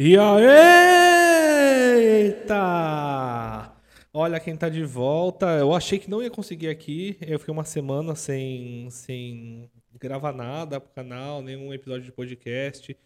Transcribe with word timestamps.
E 0.00 0.14
eita! 2.36 2.54
Olha 4.14 4.38
quem 4.38 4.56
tá 4.56 4.68
de 4.68 4.84
volta. 4.84 5.46
Eu 5.58 5.74
achei 5.74 5.98
que 5.98 6.08
não 6.08 6.22
ia 6.22 6.30
conseguir 6.30 6.68
aqui. 6.68 7.18
Eu 7.20 7.36
fiquei 7.40 7.52
uma 7.52 7.64
semana 7.64 8.14
sem, 8.14 8.88
sem 8.90 9.68
gravar 9.98 10.32
nada 10.32 10.80
pro 10.80 10.92
canal, 10.94 11.42
nenhum 11.42 11.74
episódio 11.74 12.04
de 12.04 12.12
podcast. 12.12 12.96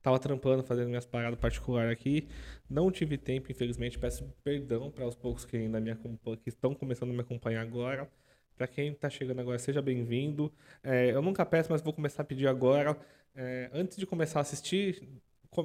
Tava 0.00 0.18
trampando, 0.18 0.62
fazendo 0.62 0.88
minhas 0.88 1.04
paradas 1.04 1.38
particulares 1.38 1.92
aqui. 1.92 2.26
Não 2.68 2.90
tive 2.90 3.18
tempo, 3.18 3.52
infelizmente. 3.52 3.98
Peço 3.98 4.24
perdão 4.42 4.90
para 4.90 5.06
os 5.06 5.14
poucos 5.14 5.44
que 5.44 5.54
ainda 5.54 5.78
me 5.78 5.94
que 6.42 6.48
estão 6.48 6.74
começando 6.74 7.10
a 7.10 7.12
me 7.12 7.20
acompanhar 7.20 7.60
agora. 7.60 8.10
Para 8.56 8.66
quem 8.66 8.92
está 8.92 9.10
chegando 9.10 9.40
agora, 9.40 9.58
seja 9.58 9.82
bem-vindo. 9.82 10.50
É, 10.82 11.10
eu 11.10 11.20
nunca 11.20 11.44
peço, 11.44 11.70
mas 11.70 11.82
vou 11.82 11.92
começar 11.92 12.22
a 12.22 12.24
pedir 12.24 12.46
agora. 12.46 12.96
É, 13.36 13.68
antes 13.74 13.98
de 13.98 14.06
começar 14.06 14.38
a 14.38 14.42
assistir, 14.42 15.06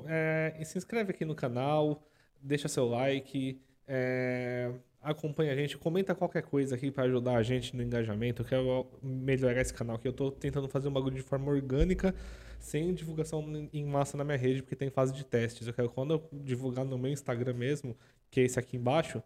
é, 0.08 0.62
se 0.64 0.78
inscreve 0.78 1.12
aqui 1.12 1.26
no 1.26 1.36
canal, 1.36 2.04
deixa 2.42 2.68
seu 2.68 2.88
like, 2.88 3.62
é, 3.88 4.72
acompanha 5.02 5.52
a 5.52 5.56
gente, 5.56 5.78
comenta 5.78 6.16
qualquer 6.16 6.44
coisa 6.44 6.76
aqui 6.76 6.90
para 6.90 7.04
ajudar 7.04 7.36
a 7.36 7.44
gente 7.44 7.76
no 7.76 7.84
engajamento. 7.84 8.42
Eu 8.42 8.46
quero 8.46 8.88
melhorar 9.02 9.62
esse 9.62 9.74
canal 9.74 9.98
aqui. 9.98 10.08
Eu 10.08 10.12
estou 10.12 10.32
tentando 10.32 10.68
fazer 10.70 10.88
um 10.88 10.94
bagulho 10.94 11.16
de 11.16 11.22
forma 11.22 11.52
orgânica, 11.52 12.16
sem 12.60 12.94
divulgação 12.94 13.44
em 13.74 13.86
massa 13.86 14.18
na 14.18 14.24
minha 14.24 14.38
rede, 14.38 14.62
porque 14.62 14.76
tem 14.76 14.90
fase 14.90 15.14
de 15.14 15.26
testes. 15.26 15.68
Eu 15.68 15.74
quero 15.74 15.90
quando 15.90 16.14
eu 16.14 16.30
divulgar 16.32 16.86
no 16.86 16.98
meu 16.98 17.12
Instagram 17.12 17.54
mesmo, 17.54 17.98
que 18.32 18.40
é 18.40 18.44
esse 18.44 18.58
aqui 18.58 18.78
embaixo, 18.78 19.22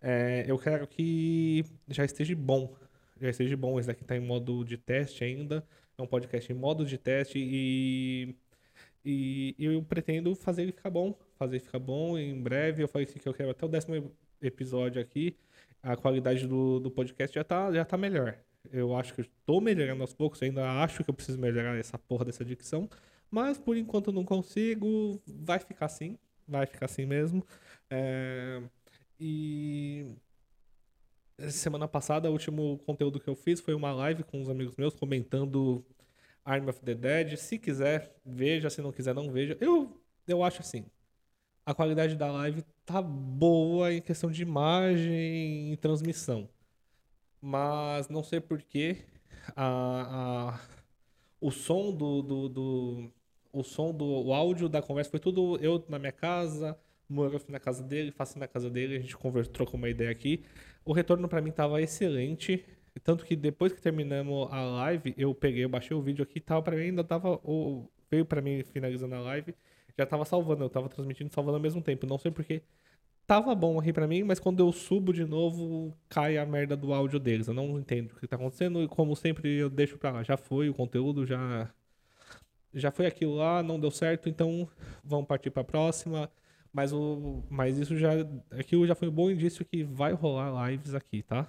é, 0.00 0.44
eu 0.46 0.58
quero 0.58 0.86
que 0.86 1.64
já 1.88 2.04
esteja 2.04 2.34
bom. 2.34 2.74
Já 3.20 3.28
esteja 3.30 3.56
bom. 3.56 3.78
Esse 3.78 3.88
daqui 3.88 4.02
está 4.02 4.16
em 4.16 4.20
modo 4.20 4.64
de 4.64 4.78
teste 4.78 5.24
ainda. 5.24 5.64
É 5.96 6.02
um 6.02 6.06
podcast 6.06 6.50
em 6.50 6.54
modo 6.54 6.86
de 6.86 6.96
teste 6.96 7.38
e 7.38 8.34
e 9.10 9.54
eu 9.58 9.82
pretendo 9.82 10.34
fazer 10.34 10.62
ele 10.62 10.72
ficar 10.72 10.90
bom. 10.90 11.18
Fazer 11.38 11.56
ele 11.56 11.64
ficar 11.64 11.78
bom 11.78 12.18
em 12.18 12.38
breve. 12.38 12.82
Eu 12.82 12.88
falei 12.88 13.06
que 13.06 13.26
eu 13.26 13.32
quero 13.32 13.50
até 13.50 13.64
o 13.64 13.68
décimo 13.68 14.12
episódio 14.42 15.00
aqui. 15.00 15.34
A 15.82 15.96
qualidade 15.96 16.46
do, 16.46 16.78
do 16.78 16.90
podcast 16.90 17.34
já 17.34 17.42
tá, 17.42 17.72
já 17.72 17.86
tá 17.86 17.96
melhor. 17.96 18.38
Eu 18.70 18.94
acho 18.94 19.14
que 19.14 19.22
eu 19.22 19.26
tô 19.46 19.62
melhorando 19.62 20.02
aos 20.02 20.12
poucos. 20.12 20.42
ainda 20.42 20.82
acho 20.82 21.02
que 21.02 21.08
eu 21.08 21.14
preciso 21.14 21.38
melhorar 21.38 21.74
essa 21.78 21.96
porra 21.96 22.26
dessa 22.26 22.44
dicção. 22.44 22.86
Mas 23.30 23.56
por 23.56 23.78
enquanto 23.78 24.08
eu 24.08 24.12
não 24.12 24.24
consigo. 24.24 25.18
Vai 25.26 25.58
ficar 25.58 25.86
assim. 25.86 26.18
Vai 26.46 26.66
ficar 26.66 26.84
assim 26.84 27.06
mesmo. 27.06 27.42
É... 27.88 28.60
E 29.18 30.06
semana 31.48 31.88
passada, 31.88 32.28
o 32.28 32.32
último 32.32 32.78
conteúdo 32.84 33.18
que 33.18 33.28
eu 33.28 33.34
fiz 33.34 33.58
foi 33.58 33.72
uma 33.72 33.92
live 33.92 34.22
com 34.22 34.38
uns 34.38 34.50
amigos 34.50 34.76
meus 34.76 34.94
comentando 34.94 35.82
Arm 36.48 36.68
of 36.68 36.80
the 36.80 36.94
Dead. 36.94 37.36
Se 37.36 37.58
quiser, 37.58 38.14
veja. 38.24 38.70
Se 38.70 38.80
não 38.82 38.92
quiser, 38.92 39.14
não 39.14 39.30
veja. 39.30 39.56
Eu, 39.60 40.00
eu 40.26 40.42
acho 40.42 40.60
assim. 40.62 40.86
A 41.66 41.74
qualidade 41.74 42.16
da 42.16 42.30
live 42.32 42.62
tá 42.86 43.02
boa 43.02 43.92
em 43.92 44.00
questão 44.00 44.30
de 44.30 44.42
imagem 44.42 45.72
e 45.72 45.76
transmissão. 45.76 46.48
Mas 47.40 48.08
não 48.08 48.22
sei 48.22 48.40
porquê. 48.40 49.04
A, 49.56 50.54
a, 50.54 50.60
o 51.40 51.50
som 51.50 51.92
do, 51.92 52.22
do, 52.22 52.48
do, 52.48 53.12
O 53.52 53.62
som 53.64 53.92
do 53.94 54.04
o 54.06 54.34
áudio 54.34 54.68
da 54.68 54.82
conversa 54.82 55.10
foi 55.10 55.20
tudo 55.20 55.56
eu 55.58 55.84
na 55.88 55.98
minha 55.98 56.12
casa, 56.12 56.78
Murphy 57.08 57.50
na 57.52 57.60
casa 57.60 57.82
dele, 57.82 58.10
Faci 58.12 58.38
na 58.38 58.48
casa 58.48 58.70
dele, 58.70 58.96
a 58.96 59.00
gente 59.00 59.16
conversou, 59.16 59.52
trocou 59.52 59.76
uma 59.78 59.88
ideia 59.88 60.10
aqui. 60.10 60.44
O 60.84 60.92
retorno 60.92 61.28
para 61.28 61.40
mim 61.40 61.50
tava 61.52 61.80
excelente. 61.82 62.64
Tanto 63.02 63.24
que 63.24 63.36
depois 63.36 63.72
que 63.72 63.80
terminamos 63.80 64.52
a 64.52 64.60
live, 64.62 65.14
eu 65.16 65.34
peguei, 65.34 65.64
eu 65.64 65.68
baixei 65.68 65.96
o 65.96 66.02
vídeo 66.02 66.22
aqui 66.22 66.38
e 66.38 66.40
tal, 66.40 66.62
pra 66.62 66.76
mim 66.76 66.82
ainda 66.82 67.04
tava. 67.04 67.34
O, 67.44 67.88
veio 68.10 68.24
pra 68.24 68.40
mim 68.40 68.62
finalizando 68.64 69.14
a 69.14 69.20
live, 69.20 69.54
já 69.96 70.06
tava 70.06 70.24
salvando, 70.24 70.64
eu 70.64 70.70
tava 70.70 70.88
transmitindo 70.88 71.30
e 71.30 71.34
salvando 71.34 71.56
ao 71.56 71.62
mesmo 71.62 71.82
tempo. 71.82 72.06
Não 72.06 72.18
sei 72.18 72.30
porque 72.30 72.62
tava 73.26 73.54
bom 73.54 73.78
aqui 73.78 73.92
pra 73.92 74.06
mim, 74.08 74.22
mas 74.24 74.40
quando 74.40 74.60
eu 74.60 74.72
subo 74.72 75.12
de 75.12 75.24
novo, 75.24 75.94
cai 76.08 76.38
a 76.38 76.46
merda 76.46 76.76
do 76.76 76.94
áudio 76.94 77.18
deles. 77.20 77.48
Eu 77.48 77.54
não 77.54 77.78
entendo 77.78 78.12
o 78.12 78.16
que 78.16 78.26
tá 78.26 78.36
acontecendo 78.36 78.82
e 78.82 78.88
como 78.88 79.14
sempre 79.14 79.56
eu 79.56 79.68
deixo 79.70 79.98
pra 79.98 80.10
lá. 80.10 80.22
Já 80.22 80.36
foi, 80.36 80.68
o 80.70 80.74
conteúdo 80.74 81.26
já. 81.26 81.70
Já 82.74 82.90
foi 82.90 83.06
aquilo 83.06 83.34
lá, 83.34 83.62
não 83.62 83.80
deu 83.80 83.90
certo, 83.90 84.28
então 84.28 84.68
vamos 85.04 85.26
partir 85.26 85.50
pra 85.50 85.64
próxima. 85.64 86.30
Mas, 86.72 86.92
o, 86.92 87.42
mas 87.50 87.78
isso 87.78 87.96
já. 87.96 88.10
Aquilo 88.50 88.86
já 88.86 88.94
foi 88.94 89.08
um 89.08 89.12
bom 89.12 89.30
indício 89.30 89.64
que 89.64 89.82
vai 89.84 90.12
rolar 90.12 90.70
lives 90.70 90.94
aqui, 90.94 91.22
tá? 91.22 91.46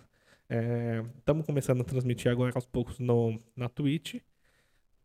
Estamos 0.50 1.44
é, 1.44 1.46
começando 1.46 1.82
a 1.82 1.84
transmitir 1.84 2.32
agora 2.32 2.52
aos 2.56 2.66
poucos 2.66 2.98
no, 2.98 3.40
na 3.56 3.70
Twitch, 3.70 4.16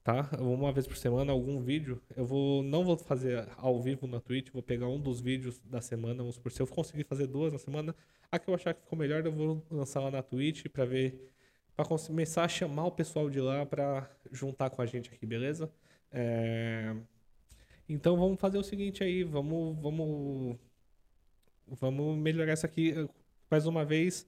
tá? 0.02 0.30
Uma 0.40 0.72
vez 0.72 0.86
por 0.86 0.96
semana, 0.96 1.32
algum 1.32 1.60
vídeo. 1.60 2.00
Eu 2.16 2.24
vou 2.24 2.62
não 2.62 2.82
vou 2.82 2.96
fazer 2.96 3.46
ao 3.58 3.78
vivo 3.78 4.06
na 4.06 4.20
Twitch, 4.20 4.50
vou 4.50 4.62
pegar 4.62 4.88
um 4.88 4.98
dos 4.98 5.20
vídeos 5.20 5.58
da 5.58 5.82
semana, 5.82 6.22
vamos 6.22 6.38
por 6.38 6.50
se 6.50 6.62
eu 6.62 6.66
conseguir 6.66 7.04
fazer 7.04 7.26
duas 7.26 7.52
na 7.52 7.58
semana, 7.58 7.94
a 8.32 8.38
que 8.38 8.48
eu 8.48 8.54
achar 8.54 8.72
que 8.72 8.80
ficou 8.80 8.98
melhor, 8.98 9.24
eu 9.26 9.32
vou 9.32 9.62
lançar 9.70 10.00
lá 10.00 10.10
na 10.10 10.22
Twitch 10.22 10.66
para 10.68 10.86
ver 10.86 11.30
para 11.76 11.84
começar 11.84 12.44
a 12.44 12.48
chamar 12.48 12.86
o 12.86 12.92
pessoal 12.92 13.28
de 13.28 13.40
lá 13.40 13.66
para 13.66 14.10
juntar 14.32 14.70
com 14.70 14.80
a 14.80 14.86
gente 14.86 15.12
aqui, 15.12 15.26
beleza? 15.26 15.70
É... 16.10 16.96
Então 17.86 18.16
vamos 18.16 18.40
fazer 18.40 18.56
o 18.56 18.62
seguinte 18.64 19.04
aí, 19.04 19.22
vamos 19.24 19.76
vamos 19.78 20.56
vamos 21.68 22.16
melhorar 22.16 22.54
isso 22.54 22.64
aqui 22.64 22.94
mais 23.50 23.66
uma 23.66 23.84
vez. 23.84 24.26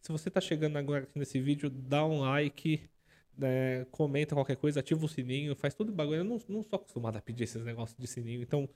Se 0.00 0.12
você 0.12 0.28
está 0.28 0.40
chegando 0.40 0.76
agora 0.76 1.04
aqui 1.04 1.18
nesse 1.18 1.40
vídeo, 1.40 1.68
dá 1.70 2.04
um 2.04 2.20
like, 2.20 2.88
né, 3.36 3.84
comenta 3.90 4.34
qualquer 4.34 4.56
coisa, 4.56 4.80
ativa 4.80 5.04
o 5.04 5.08
sininho, 5.08 5.54
faz 5.56 5.74
tudo 5.74 5.92
bagulho. 5.92 6.18
Eu 6.18 6.24
não, 6.24 6.38
não 6.48 6.62
sou 6.62 6.76
acostumado 6.76 7.16
a 7.16 7.20
pedir 7.20 7.44
esses 7.44 7.64
negócios 7.64 7.98
de 7.98 8.06
sininho, 8.06 8.42
então 8.42 8.68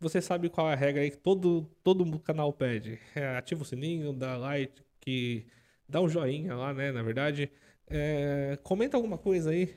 você 0.00 0.20
sabe 0.20 0.48
qual 0.50 0.68
é 0.70 0.72
a 0.74 0.76
regra 0.76 1.02
aí 1.02 1.10
que 1.10 1.18
todo, 1.18 1.68
todo 1.82 2.18
canal 2.20 2.52
pede. 2.52 2.98
É, 3.14 3.36
ativa 3.36 3.62
o 3.62 3.64
sininho, 3.64 4.12
dá 4.12 4.36
like, 4.36 4.82
que, 5.00 5.46
dá 5.88 6.00
um 6.00 6.08
joinha 6.08 6.54
lá, 6.54 6.72
né? 6.74 6.92
Na 6.92 7.02
verdade, 7.02 7.50
é, 7.88 8.58
comenta 8.62 8.96
alguma 8.96 9.18
coisa 9.18 9.50
aí 9.50 9.74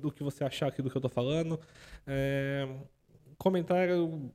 do 0.00 0.10
que 0.10 0.22
você 0.22 0.44
achar 0.44 0.68
aqui 0.68 0.82
do 0.82 0.90
que 0.90 0.96
eu 0.96 1.00
tô 1.00 1.08
falando. 1.08 1.60
É, 2.06 2.68
comentário 3.38 4.32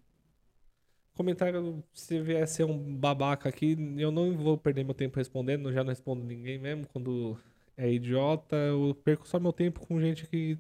Comentário, 1.15 1.81
se 1.93 2.21
vier 2.21 2.45
ser 2.47 2.65
um 2.65 2.95
babaca 2.95 3.47
aqui, 3.47 3.77
eu 3.97 4.11
não 4.11 4.35
vou 4.37 4.57
perder 4.57 4.83
meu 4.83 4.93
tempo 4.93 5.17
respondendo, 5.17 5.71
já 5.71 5.81
não 5.81 5.89
respondo 5.89 6.23
ninguém 6.23 6.59
mesmo. 6.59 6.85
Quando 6.87 7.39
é 7.77 7.89
idiota, 7.91 8.55
eu 8.55 8.93
perco 9.03 9.25
só 9.27 9.39
meu 9.39 9.53
tempo 9.53 9.85
com 9.87 9.99
gente 9.99 10.27
que 10.27 10.57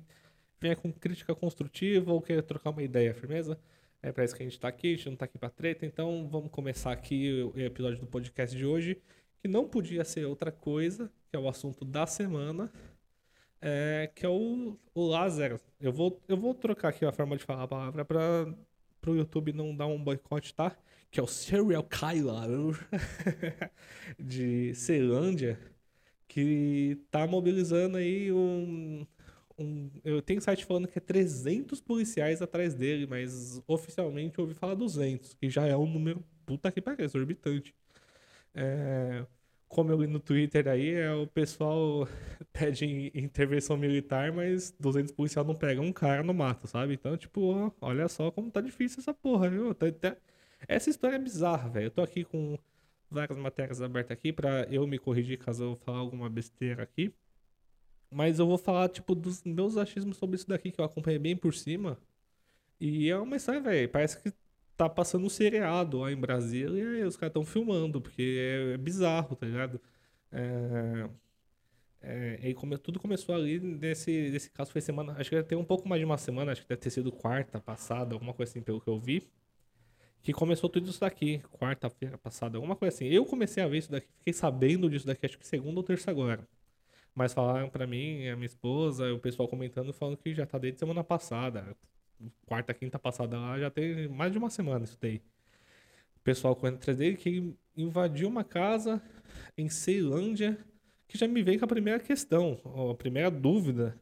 vem 0.59 0.75
com 0.75 0.93
crítica 0.93 1.35
construtiva 1.35 2.11
ou 2.13 2.21
quer 2.21 2.41
trocar 2.41 2.69
uma 2.69 2.81
ideia, 2.81 3.13
firmeza? 3.13 3.59
É 4.01 4.11
pra 4.13 4.23
isso 4.23 4.35
que 4.35 4.43
a 4.43 4.45
gente 4.45 4.59
tá 4.59 4.69
aqui, 4.69 4.93
a 4.93 4.95
gente 4.95 5.09
não 5.09 5.17
tá 5.17 5.25
aqui 5.25 5.37
pra 5.37 5.49
treta, 5.49 5.85
então 5.85 6.27
vamos 6.29 6.49
começar 6.51 6.91
aqui 6.91 7.51
o 7.53 7.59
episódio 7.59 7.99
do 7.99 8.07
podcast 8.07 8.55
de 8.55 8.65
hoje, 8.65 9.01
que 9.41 9.47
não 9.47 9.67
podia 9.67 10.05
ser 10.05 10.25
outra 10.25 10.51
coisa, 10.51 11.11
que 11.29 11.35
é 11.35 11.39
o 11.39 11.49
assunto 11.49 11.83
da 11.83 12.07
semana, 12.07 12.71
é, 13.61 14.09
que 14.15 14.25
é 14.25 14.29
o, 14.29 14.77
o 14.93 15.07
Lázaro. 15.07 15.59
Eu 15.81 15.91
vou, 15.91 16.21
eu 16.27 16.37
vou 16.37 16.53
trocar 16.53 16.89
aqui 16.89 17.03
a 17.03 17.11
forma 17.11 17.35
de 17.35 17.43
falar 17.43 17.63
a 17.63 17.67
palavra 17.67 18.05
pra 18.05 18.47
pro 19.05 19.15
YouTube 19.15 19.53
não 19.53 19.75
dar 19.75 19.85
um 19.85 20.03
boicote, 20.03 20.53
tá? 20.53 20.75
Que 21.11 21.19
é 21.19 21.23
o 21.23 21.27
Serial 21.27 21.83
Kyler 21.83 22.75
de 24.19 24.73
Ceilândia, 24.73 25.59
que 26.27 26.99
tá 27.11 27.27
mobilizando 27.27 27.97
aí 27.97 28.31
um, 28.31 29.05
um, 29.59 29.91
eu 30.03 30.23
tenho 30.23 30.41
site 30.41 30.65
falando 30.65 30.87
que 30.87 30.97
é 30.97 31.01
300 31.01 31.79
policiais 31.81 32.41
atrás 32.41 32.73
dele, 32.73 33.05
mas 33.05 33.61
oficialmente 33.67 34.39
eu 34.39 34.45
ouvi 34.45 34.55
falar 34.55 34.73
200, 34.73 35.35
que 35.35 35.51
já 35.51 35.67
é 35.67 35.77
um 35.77 35.85
número 35.85 36.23
puta 36.43 36.71
que 36.71 36.81
pariu, 36.81 37.05
exorbitante. 37.05 37.75
É, 38.55 39.23
como 39.67 39.91
eu 39.91 40.01
li 40.01 40.07
no 40.07 40.19
Twitter 40.19 40.67
aí, 40.67 40.93
é 40.93 41.13
o 41.13 41.27
pessoal 41.27 42.07
pede 42.53 43.11
intervenção 43.13 43.77
militar, 43.77 44.31
mas 44.31 44.71
200 44.79 45.11
policiais 45.13 45.47
não 45.47 45.55
pegam 45.55 45.85
um 45.85 45.93
cara 45.93 46.23
no 46.23 46.33
mato, 46.33 46.67
sabe? 46.67 46.93
Então, 46.93 47.17
tipo, 47.17 47.73
olha 47.81 48.07
só 48.07 48.31
como 48.31 48.51
tá 48.51 48.61
difícil 48.61 48.99
essa 48.99 49.13
porra, 49.13 49.49
viu? 49.49 49.73
Tá. 49.75 50.15
Essa 50.67 50.89
história 50.89 51.15
é 51.15 51.19
bizarra, 51.19 51.69
velho. 51.69 51.87
Eu 51.87 51.91
tô 51.91 52.01
aqui 52.01 52.23
com 52.23 52.57
várias 53.09 53.37
matérias 53.37 53.81
abertas 53.81 54.17
aqui 54.17 54.31
para 54.33 54.63
eu 54.71 54.85
me 54.87 54.97
corrigir 54.97 55.37
caso 55.37 55.63
eu 55.63 55.75
falar 55.77 55.99
alguma 55.99 56.29
besteira 56.29 56.83
aqui. 56.83 57.13
Mas 58.11 58.39
eu 58.39 58.47
vou 58.47 58.57
falar, 58.57 58.89
tipo, 58.89 59.13
dos 59.15 59.43
meus 59.43 59.77
achismos 59.77 60.17
sobre 60.17 60.35
isso 60.37 60.47
daqui, 60.47 60.71
que 60.71 60.79
eu 60.79 60.85
acompanhei 60.85 61.19
bem 61.19 61.35
por 61.35 61.53
cima. 61.53 61.99
E 62.79 63.09
é 63.09 63.17
uma 63.17 63.35
história, 63.35 63.61
velho. 63.61 63.89
Parece 63.89 64.21
que 64.21 64.31
tá 64.77 64.89
passando 64.89 65.25
um 65.25 65.29
seriado 65.29 65.99
lá 65.99 66.11
em 66.11 66.15
Brasília 66.15 66.83
e 66.99 67.03
os 67.03 67.15
caras 67.15 67.31
estão 67.31 67.45
filmando, 67.45 68.01
porque 68.01 68.37
é, 68.39 68.73
é, 68.73 68.77
bizarro, 68.77 69.35
tá 69.35 69.45
ligado? 69.45 69.79
É, 70.31 71.09
é, 72.01 72.39
e 72.49 72.53
come, 72.53 72.77
tudo 72.77 72.99
começou 72.99 73.33
ali 73.33 73.59
nesse, 73.59 74.29
nesse 74.29 74.51
caso, 74.51 74.71
foi 74.71 74.81
semana, 74.81 75.15
acho 75.17 75.29
que 75.29 75.43
tem 75.43 75.57
um 75.57 75.63
pouco 75.65 75.87
mais 75.87 75.99
de 75.99 76.05
uma 76.05 76.17
semana, 76.17 76.51
acho 76.51 76.61
que 76.61 76.67
deve 76.67 76.81
ter 76.81 76.89
sido 76.89 77.11
quarta 77.11 77.59
passada, 77.59 78.13
alguma 78.13 78.33
coisa 78.33 78.51
assim, 78.51 78.61
pelo 78.61 78.81
que 78.81 78.89
eu 78.89 78.99
vi. 78.99 79.27
Que 80.21 80.33
começou 80.33 80.69
tudo 80.69 80.89
isso 80.89 80.99
daqui, 80.99 81.39
quarta-feira 81.59 82.17
passada, 82.17 82.57
alguma 82.57 82.75
coisa 82.75 82.95
assim. 82.95 83.05
Eu 83.05 83.25
comecei 83.25 83.63
a 83.63 83.67
ver 83.67 83.77
isso 83.77 83.91
daqui, 83.91 84.07
fiquei 84.17 84.33
sabendo 84.33 84.89
disso 84.89 85.05
daqui, 85.05 85.25
acho 85.25 85.37
que 85.37 85.47
segunda 85.47 85.79
ou 85.79 85.83
terça 85.83 86.09
agora. 86.11 86.47
Mas 87.13 87.33
falaram 87.33 87.69
pra 87.69 87.87
mim, 87.87 88.27
a 88.27 88.35
minha 88.35 88.47
esposa, 88.47 89.13
o 89.13 89.19
pessoal 89.19 89.47
comentando, 89.47 89.93
falando 89.93 90.17
que 90.17 90.33
já 90.33 90.45
tá 90.45 90.57
desde 90.57 90.79
semana 90.79 91.03
passada. 91.03 91.75
Quarta, 92.45 92.73
quinta 92.73 92.99
passada 92.99 93.37
lá, 93.37 93.59
já 93.59 93.69
tem 93.69 94.07
mais 94.07 94.31
de 94.31 94.37
uma 94.37 94.49
semana 94.49 94.85
isso 94.85 94.97
daí. 95.01 95.21
O 96.17 96.19
pessoal 96.23 96.53
atrás 96.53 96.97
dele 96.97 97.17
que 97.17 97.55
invadiu 97.77 98.27
uma 98.27 98.43
casa 98.43 99.01
em 99.57 99.69
Ceilândia, 99.69 100.57
que 101.07 101.17
já 101.17 101.27
me 101.27 101.43
veio 101.43 101.59
com 101.59 101.65
a 101.65 101.67
primeira 101.67 101.99
questão, 101.99 102.59
a 102.91 102.95
primeira 102.95 103.29
dúvida. 103.29 103.99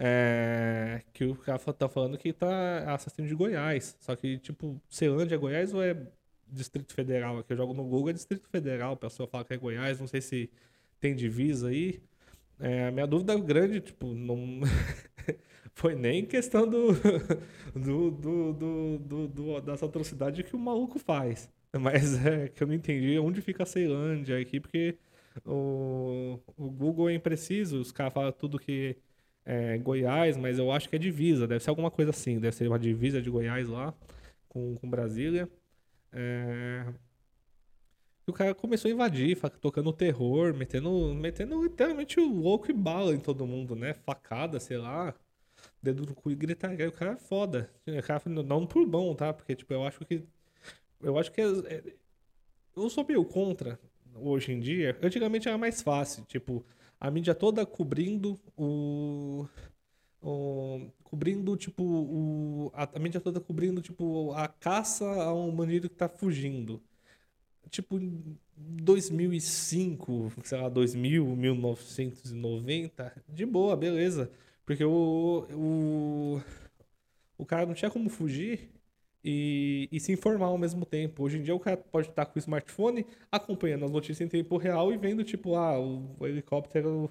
É, 0.00 1.02
que 1.12 1.24
o 1.24 1.34
cara 1.34 1.58
tá 1.58 1.88
falando 1.88 2.16
que 2.16 2.32
tá 2.32 2.94
assassino 2.94 3.26
de 3.26 3.34
Goiás. 3.34 3.96
Só 4.00 4.14
que, 4.14 4.38
tipo, 4.38 4.80
Ceilândia 4.88 5.34
é 5.34 5.38
Goiás 5.38 5.74
ou 5.74 5.82
é 5.82 5.96
Distrito 6.46 6.94
Federal? 6.94 7.38
Aqui 7.38 7.52
eu 7.52 7.56
jogo 7.56 7.74
no 7.74 7.82
Google, 7.84 8.10
é 8.10 8.12
Distrito 8.12 8.48
Federal. 8.48 8.92
A 8.92 8.96
pessoa 8.96 9.28
fala 9.28 9.44
que 9.44 9.54
é 9.54 9.56
Goiás, 9.56 9.98
não 9.98 10.06
sei 10.06 10.20
se 10.20 10.50
tem 11.00 11.16
divisa 11.16 11.68
aí. 11.68 12.00
É, 12.60 12.88
a 12.88 12.90
minha 12.92 13.06
dúvida 13.06 13.36
grande, 13.38 13.80
tipo, 13.80 14.14
não 14.14 14.60
foi 15.74 15.94
nem 15.94 16.24
questão 16.24 16.68
do, 16.68 16.92
do, 17.74 18.10
do, 18.10 18.52
do, 18.52 18.98
do, 19.28 19.60
do 19.60 19.72
atrocidade 19.72 20.42
que 20.42 20.56
o 20.56 20.58
maluco 20.58 20.98
faz. 20.98 21.48
Mas 21.78 22.24
é 22.24 22.48
que 22.48 22.62
eu 22.62 22.66
não 22.66 22.74
entendi 22.74 23.18
onde 23.18 23.42
fica 23.42 23.62
a 23.62 23.66
Ceilândia 23.66 24.38
aqui, 24.38 24.58
porque 24.58 24.96
o, 25.44 26.38
o 26.56 26.70
Google 26.70 27.10
é 27.10 27.14
impreciso, 27.14 27.80
os 27.80 27.92
caras 27.92 28.12
falam 28.12 28.32
tudo 28.32 28.58
que 28.58 28.96
é 29.44 29.78
Goiás, 29.78 30.36
mas 30.36 30.58
eu 30.58 30.70
acho 30.72 30.88
que 30.88 30.96
é 30.96 30.98
divisa, 30.98 31.46
deve 31.46 31.62
ser 31.62 31.70
alguma 31.70 31.90
coisa 31.90 32.10
assim, 32.10 32.38
deve 32.38 32.56
ser 32.56 32.68
uma 32.68 32.78
divisa 32.78 33.20
de 33.22 33.30
Goiás 33.30 33.68
lá 33.68 33.94
com, 34.48 34.76
com 34.76 34.88
Brasília. 34.88 35.48
É... 36.12 36.86
O 38.28 38.32
cara 38.32 38.54
começou 38.54 38.90
a 38.90 38.92
invadir, 38.92 39.38
tocando 39.58 39.90
terror, 39.90 40.52
metendo, 40.54 41.14
metendo 41.14 41.62
literalmente 41.62 42.20
o 42.20 42.28
louco 42.28 42.70
e 42.70 42.74
bala 42.74 43.14
em 43.14 43.20
todo 43.20 43.46
mundo, 43.46 43.74
né? 43.74 43.94
Facada, 43.94 44.60
sei 44.60 44.76
lá, 44.76 45.14
dedo 45.82 46.04
no 46.04 46.14
cu 46.14 46.30
e 46.30 46.34
gritaria. 46.34 46.88
O 46.88 46.92
cara 46.92 47.12
é 47.12 47.16
foda. 47.16 47.70
O 47.86 48.02
cara 48.02 48.22
não 48.26 48.66
por 48.66 48.86
bom, 48.86 49.14
tá? 49.14 49.32
Porque, 49.32 49.56
tipo, 49.56 49.72
eu 49.72 49.82
acho 49.82 50.04
que. 50.04 50.22
Eu 51.00 51.18
acho 51.18 51.32
que. 51.32 51.40
É, 51.40 51.44
é, 51.46 51.94
eu 52.76 52.90
sou 52.90 53.06
meio 53.06 53.24
contra 53.24 53.80
hoje 54.14 54.52
em 54.52 54.60
dia. 54.60 54.98
Antigamente 55.02 55.48
era 55.48 55.56
mais 55.56 55.80
fácil, 55.80 56.24
tipo, 56.26 56.64
a 57.00 57.10
mídia 57.10 57.34
toda 57.34 57.64
cobrindo 57.64 58.38
o. 58.58 59.46
o 60.20 60.90
cobrindo, 61.02 61.56
tipo, 61.56 61.82
o, 61.82 62.70
a, 62.74 62.88
a 62.94 62.98
mídia 62.98 63.20
toda 63.22 63.40
cobrindo, 63.40 63.80
tipo, 63.80 64.32
a 64.34 64.48
caça 64.48 65.06
a 65.06 65.32
um 65.34 65.54
bandido 65.54 65.88
que 65.88 65.96
tá 65.96 66.10
fugindo 66.10 66.82
tipo, 67.70 67.98
2005, 68.56 70.32
sei 70.44 70.60
lá, 70.60 70.68
2000, 70.68 71.24
1990, 71.36 73.24
de 73.28 73.46
boa, 73.46 73.76
beleza. 73.76 74.30
Porque 74.64 74.84
o, 74.84 75.46
o, 75.52 76.42
o 77.38 77.46
cara 77.46 77.66
não 77.66 77.74
tinha 77.74 77.90
como 77.90 78.10
fugir 78.10 78.70
e, 79.24 79.88
e 79.92 80.00
se 80.00 80.12
informar 80.12 80.46
ao 80.46 80.58
mesmo 80.58 80.84
tempo. 80.84 81.22
Hoje 81.24 81.38
em 81.38 81.42
dia 81.42 81.54
o 81.54 81.60
cara 81.60 81.76
pode 81.76 82.08
estar 82.08 82.26
com 82.26 82.36
o 82.36 82.38
smartphone 82.38 83.06
acompanhando 83.30 83.84
as 83.84 83.90
notícias 83.90 84.20
em 84.20 84.28
tempo 84.28 84.56
real 84.56 84.92
e 84.92 84.96
vendo, 84.96 85.24
tipo, 85.24 85.54
ah, 85.54 85.78
o, 85.80 86.16
o 86.18 86.26
helicóptero, 86.26 87.10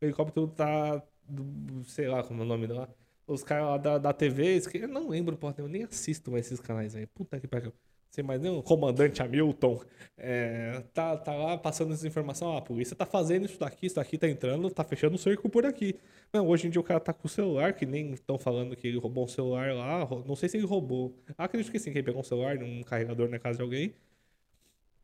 o 0.00 0.04
helicóptero 0.04 0.48
tá, 0.48 1.02
do, 1.28 1.84
sei 1.84 2.08
lá 2.08 2.22
como 2.22 2.42
é 2.42 2.44
o 2.44 2.48
nome 2.48 2.66
lá. 2.66 2.88
Os 3.26 3.42
caras 3.44 3.66
lá 3.66 3.78
da, 3.78 3.98
da 3.98 4.12
TV, 4.12 4.60
eu 4.74 4.88
não 4.88 5.08
lembro, 5.08 5.36
porra, 5.36 5.54
eu 5.58 5.68
nem 5.68 5.84
assisto 5.84 6.30
mais 6.30 6.46
esses 6.46 6.60
canais 6.60 6.94
aí. 6.96 7.06
Puta 7.06 7.38
que 7.38 7.46
pariu 7.46 7.72
sei 8.10 8.24
mais 8.24 8.44
o 8.44 8.62
comandante 8.62 9.22
Hamilton 9.22 9.80
é, 10.16 10.82
tá, 10.92 11.16
tá 11.16 11.32
lá 11.32 11.56
passando 11.56 11.92
essa 11.94 12.06
informação, 12.06 12.52
ah, 12.52 12.58
a 12.58 12.60
polícia 12.62 12.96
tá 12.96 13.06
fazendo 13.06 13.46
isso 13.46 13.58
daqui, 13.58 13.86
isso 13.86 13.96
daqui 13.96 14.18
tá 14.18 14.28
entrando, 14.28 14.68
tá 14.70 14.82
fechando 14.82 15.14
o 15.14 15.18
cerco 15.18 15.48
por 15.48 15.64
aqui. 15.64 15.94
Não, 16.32 16.46
hoje 16.48 16.66
em 16.66 16.70
dia 16.70 16.80
o 16.80 16.84
cara 16.84 16.98
tá 16.98 17.12
com 17.12 17.26
o 17.26 17.30
celular, 17.30 17.72
que 17.74 17.86
nem 17.86 18.12
estão 18.12 18.38
falando 18.38 18.74
que 18.74 18.88
ele 18.88 18.98
roubou 18.98 19.24
um 19.24 19.28
celular 19.28 19.72
lá, 19.74 20.06
não 20.26 20.34
sei 20.34 20.48
se 20.48 20.56
ele 20.56 20.66
roubou. 20.66 21.14
Acredito 21.36 21.70
que 21.70 21.78
sim, 21.78 21.92
que 21.92 21.98
ele 21.98 22.04
pegou 22.04 22.20
um 22.20 22.24
celular 22.24 22.56
num 22.58 22.82
carregador 22.82 23.28
na 23.28 23.38
casa 23.38 23.58
de 23.58 23.62
alguém. 23.62 23.94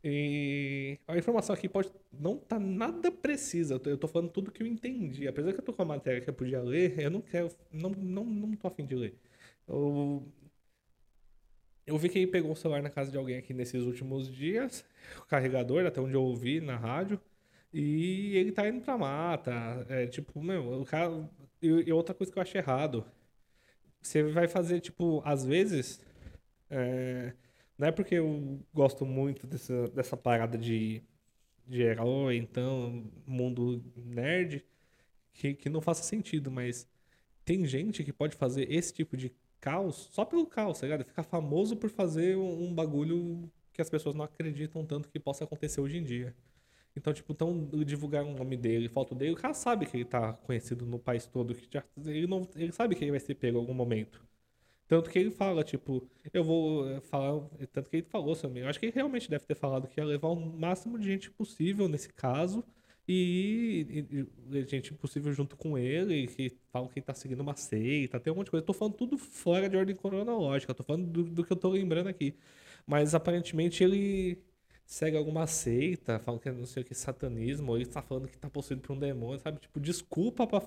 E 0.07 0.99
a 1.09 1.17
informação 1.17 1.55
aqui 1.55 1.67
pode 1.67 1.91
não 2.13 2.37
tá 2.37 2.59
nada 2.59 3.11
precisa. 3.11 3.81
Eu 3.87 3.97
tô 3.97 4.07
falando 4.07 4.31
tudo 4.31 4.51
que 4.53 4.63
eu 4.63 4.67
entendi. 4.67 5.27
Apesar 5.27 5.53
que 5.55 5.61
eu 5.61 5.65
tô 5.65 5.73
com 5.73 5.81
a 5.81 5.85
matéria 5.87 6.21
que 6.21 6.29
eu 6.29 6.35
podia 6.35 6.61
ler, 6.61 6.99
eu 6.99 7.11
não 7.11 7.23
quero, 7.23 7.51
não, 7.73 7.89
não, 7.91 8.25
não 8.25 8.55
tô 8.55 8.69
afim 8.69 8.85
de 8.85 8.95
ler. 8.95 9.15
Eu, 9.67 10.23
eu 11.87 11.99
vi 11.99 12.09
que 12.09 12.19
ele 12.19 12.27
pegou 12.27 12.53
o 12.53 12.57
celular 12.57 12.83
na 12.83 12.91
casa 12.91 13.11
de 13.11 13.19
alguém 13.19 13.37
aqui 13.37 13.53
nesses 13.53 13.83
últimos 13.83 14.31
dias, 14.31 14.85
o 15.21 15.27
carregador, 15.27 15.85
até 15.87 16.01
onde 16.01 16.15
eu 16.15 16.23
ouvi 16.23 16.61
na 16.61 16.77
rádio, 16.77 17.21
e 17.73 18.37
ele 18.37 18.53
tá 18.53 18.69
indo 18.69 18.81
pra 18.81 18.97
mata. 18.97 19.53
É 19.89 20.07
tipo, 20.07 20.43
meu, 20.43 20.81
o 20.81 20.85
cara. 20.85 21.29
E, 21.61 21.93
outra 21.93 22.15
coisa 22.15 22.33
que 22.33 22.39
eu 22.39 22.43
achei 22.43 22.61
errado. 22.61 23.05
Você 24.01 24.23
vai 24.23 24.47
fazer, 24.49 24.81
tipo, 24.81 25.23
às 25.25 25.45
vezes. 25.45 26.01
É, 26.71 27.35
não 27.79 27.89
é 27.89 27.93
porque 27.93 28.15
eu 28.15 28.61
gosto 28.73 29.05
muito 29.05 29.47
dessa, 29.47 29.89
dessa 29.89 30.17
parada 30.17 30.57
de, 30.57 31.03
de 31.67 31.83
herói, 31.83 32.37
então, 32.37 33.11
mundo 33.27 33.83
nerd, 33.97 34.65
que, 35.33 35.55
que 35.55 35.69
não 35.69 35.81
faça 35.81 36.03
sentido, 36.03 36.51
mas 36.51 36.89
tem 37.45 37.67
gente 37.67 38.05
que 38.05 38.13
pode 38.13 38.37
fazer 38.37 38.71
esse 38.73 38.93
tipo 38.95 39.17
de 39.17 39.33
caos 39.65 40.11
só 40.13 40.27
pelo 40.27 40.47
caos, 40.47 40.79
tá 40.79 40.87
ligado? 40.87 41.05
Ficar 41.05 41.23
famoso 41.23 41.75
por 41.75 41.89
fazer 41.89 42.37
um, 42.37 42.65
um 42.65 42.75
bagulho 42.75 43.51
que 43.73 43.81
as 43.81 43.89
pessoas 43.89 44.15
não 44.15 44.23
acreditam 44.23 44.85
tanto 44.85 45.09
que 45.09 45.19
possa 45.19 45.45
acontecer 45.45 45.81
hoje 45.81 45.97
em 45.97 46.05
dia. 46.05 46.35
Então, 46.95 47.13
tipo, 47.15 47.33
tão 47.35 47.67
divulgar 47.85 48.25
o 48.25 48.35
nome 48.35 48.59
dele, 48.59 48.89
foto 48.91 49.15
dele, 49.15 49.33
o 49.33 49.37
cara 49.37 49.55
sabe 49.55 49.87
que 49.87 49.97
ele 49.97 50.05
tá 50.05 50.35
conhecido 50.35 50.85
no 50.87 50.99
país 50.99 51.27
todo, 51.27 51.55
que 51.55 51.67
já, 51.73 51.83
ele, 52.05 52.27
não, 52.27 52.47
ele 52.55 52.73
sabe 52.73 52.95
que 52.95 53.03
ele 53.03 53.11
vai 53.11 53.21
ser 53.21 53.35
pego 53.37 53.57
em 53.57 53.61
algum 53.61 53.75
momento. 53.75 54.23
Tanto 54.87 55.09
que 55.09 55.19
ele 55.19 55.31
fala, 55.31 55.65
tipo, 55.65 56.07
eu 56.33 56.45
vou 56.45 56.89
eh, 56.89 57.01
falar. 57.01 57.41
Tanto 57.73 57.89
que 57.89 57.97
ele 57.97 58.07
falou, 58.07 58.35
seu 58.35 58.51
amigo. 58.51 58.67
Eu 58.67 58.71
acho 58.71 58.79
que 58.79 58.87
ele 58.87 58.95
realmente 58.95 59.31
deve 59.31 59.47
ter 59.47 59.55
falado 59.55 59.89
que 59.89 59.99
ia 59.99 60.05
levar 60.05 60.29
o 60.29 60.37
máximo 60.37 60.99
de 60.99 61.07
gente 61.07 61.31
possível 61.31 61.89
nesse 61.89 62.13
caso 62.13 62.63
e, 63.07 64.07
e, 64.11 64.59
e, 64.59 64.67
gente 64.67 64.95
possível 64.95 65.33
junto 65.33 65.57
com 65.57 65.77
ele, 65.77 66.27
que 66.27 66.57
falam 66.73 66.89
que 66.89 66.99
ele 66.99 67.07
tá 67.07 67.15
seguindo 67.15 67.41
uma 67.41 67.55
seita, 67.57 68.19
tem 68.19 68.33
um 68.33 68.37
monte 68.37 68.47
de 68.47 68.51
coisa. 68.53 68.63
Eu 68.63 68.67
tô 68.67 68.73
falando 68.73 68.95
tudo 68.95 69.19
fora 69.19 69.69
de 69.69 69.77
ordem 69.77 69.95
cronológica, 69.95 70.75
tô 70.75 70.83
falando 70.83 71.07
do, 71.07 71.25
do 71.25 71.45
que 71.45 71.53
eu 71.53 71.57
tô 71.57 71.69
lembrando 71.69 72.09
aqui. 72.09 72.35
Mas 72.87 73.15
aparentemente 73.15 73.85
ele 73.85 74.39
segue 74.87 75.17
alguma 75.17 75.47
seita, 75.47 76.19
falam 76.19 76.41
que 76.41 76.49
é 76.49 76.53
não 76.53 76.67
sei 76.67 76.83
o 76.83 76.87
que, 76.87 76.95
satanismo, 76.95 77.73
ou 77.73 77.79
ele 77.79 77.87
tá 77.87 78.03
falando 78.03 78.29
que 78.29 78.39
tá 78.39 78.51
possuído 78.51 78.83
por 78.83 78.95
um 78.95 78.99
demônio, 78.99 79.41
sabe? 79.41 79.59
Tipo, 79.61 79.81
desculpa 79.81 80.47
pra 80.47 80.63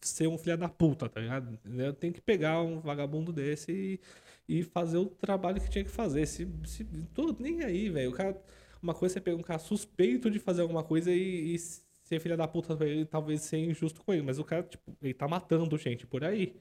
ser 0.00 0.28
um 0.28 0.38
filho 0.38 0.56
da 0.56 0.68
puta, 0.68 1.08
tá 1.08 1.20
ligado? 1.20 1.58
Eu 1.64 1.92
tenho 1.92 2.12
que 2.12 2.20
pegar 2.20 2.62
um 2.62 2.80
vagabundo 2.80 3.32
desse 3.32 4.00
e, 4.48 4.60
e 4.60 4.62
fazer 4.62 4.98
o 4.98 5.06
trabalho 5.06 5.60
que 5.60 5.70
tinha 5.70 5.84
que 5.84 5.90
fazer. 5.90 6.26
Se, 6.26 6.48
se, 6.66 6.84
tô 7.14 7.34
nem 7.38 7.62
aí, 7.62 7.90
velho. 7.90 8.10
O 8.10 8.14
cara 8.14 8.40
uma 8.86 8.94
coisa 8.94 9.14
é 9.14 9.16
você 9.16 9.20
pegar 9.20 9.36
um 9.36 9.42
cara 9.42 9.58
suspeito 9.58 10.30
de 10.30 10.38
fazer 10.38 10.62
alguma 10.62 10.82
coisa 10.84 11.10
e, 11.12 11.54
e 11.54 11.58
ser 11.58 12.20
filha 12.20 12.36
da 12.36 12.46
puta 12.46 12.76
pra 12.76 12.86
ele, 12.86 13.04
talvez 13.04 13.42
ser 13.42 13.58
injusto 13.58 14.02
com 14.02 14.12
ele. 14.12 14.22
Mas 14.22 14.38
o 14.38 14.44
cara, 14.44 14.62
tipo, 14.62 14.96
ele 15.02 15.12
tá 15.12 15.26
matando 15.26 15.76
gente 15.76 16.06
por 16.06 16.24
aí. 16.24 16.56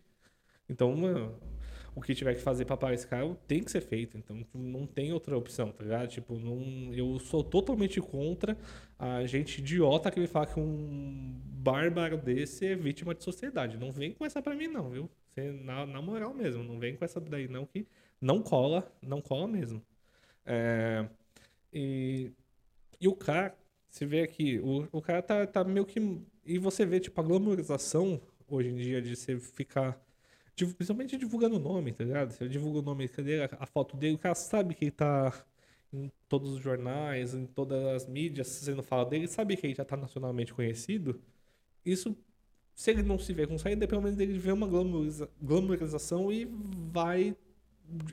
Então, 0.68 0.96
mano, 0.96 1.40
o 1.96 2.02
que 2.02 2.16
tiver 2.16 2.34
que 2.34 2.42
fazer 2.42 2.66
pra 2.66 2.76
parar 2.76 2.96
esse 2.96 3.08
cara 3.08 3.36
tem 3.48 3.64
que 3.64 3.72
ser 3.72 3.82
feito. 3.82 4.18
Então, 4.18 4.44
não 4.54 4.88
tem 4.88 5.14
outra 5.14 5.38
opção, 5.38 5.72
tá 5.72 5.84
ligado? 5.84 6.08
Tipo, 6.10 6.40
não, 6.40 6.92
eu 6.94 7.20
sou 7.20 7.44
totalmente 7.44 8.02
contra 8.02 8.58
a 8.98 9.26
gente 9.28 9.60
idiota 9.60 10.10
que 10.10 10.20
me 10.20 10.28
fala 10.28 10.48
que 10.48 10.60
um 10.60 11.40
bárbaro 11.44 12.18
desse 12.18 12.66
é 12.66 12.76
vítima 12.76 13.14
de 13.14 13.24
sociedade. 13.24 13.78
Não 13.78 13.92
vem 13.92 14.14
com 14.14 14.26
essa 14.26 14.42
pra 14.42 14.56
mim, 14.56 14.68
não, 14.68 14.90
viu? 14.90 15.10
Você, 15.30 15.52
na, 15.52 15.86
na 15.86 16.02
moral 16.02 16.34
mesmo, 16.34 16.64
não 16.64 16.80
vem 16.80 16.96
com 16.96 17.06
essa 17.06 17.20
daí, 17.22 17.48
não, 17.48 17.66
que 17.66 17.88
não 18.20 18.42
cola, 18.42 18.92
não 19.02 19.22
cola 19.22 19.48
mesmo. 19.48 19.82
É. 20.46 21.08
E, 21.76 22.32
e 23.02 23.08
o 23.08 23.14
cara, 23.14 23.54
você 23.90 24.06
vê 24.06 24.22
aqui, 24.22 24.60
o, 24.60 24.88
o 24.94 25.02
cara 25.02 25.22
tá, 25.22 25.46
tá 25.46 25.64
meio 25.66 25.86
que. 25.86 26.00
E 26.46 26.58
você 26.58 26.86
vê, 26.86 27.02
tipo, 27.02 27.20
a 27.20 27.24
glamorização 27.24 28.22
hoje 28.48 28.70
em 28.70 28.76
dia 28.78 29.02
de 29.02 29.14
você 29.16 29.38
ficar. 29.38 30.02
Principalmente 30.56 31.18
divulgando 31.18 31.58
o 31.58 31.60
nome, 31.60 31.92
tá 31.92 32.06
ligado? 32.06 32.32
Você 32.32 32.48
divulga 32.48 32.80
o 32.80 32.82
nome, 32.82 33.10
cadê 33.10 33.44
a, 33.44 33.66
foto 33.66 33.98
dele? 33.98 34.16
O 34.16 34.20
cara 34.20 34.36
sabe 34.36 34.74
que 34.74 34.86
ele 34.86 34.92
tá 34.92 35.46
em 35.92 36.10
todos 36.30 36.54
os 36.54 36.60
jornais, 36.62 37.34
em 37.34 37.46
todas 37.46 37.84
as 37.88 38.08
mídias, 38.08 38.48
sendo 38.48 38.82
fala 38.82 39.06
dele, 39.06 39.28
sabe 39.28 39.58
que 39.58 39.68
ele 39.68 39.76
já 39.76 39.84
tá 39.84 39.98
nacionalmente 39.98 40.54
conhecido. 40.54 41.22
Isso, 41.86 42.16
se 42.74 42.92
ele 42.92 43.04
não 43.04 43.20
se 43.20 43.34
vê 43.34 43.46
com 43.46 43.58
saída, 43.58 43.86
pelo 43.86 44.02
menos 44.02 44.18
ele 44.18 44.40
vê 44.40 44.54
uma 44.54 44.68
glamoriza, 44.68 45.30
glamorização 45.42 46.32
e 46.32 46.46
vai. 46.92 47.36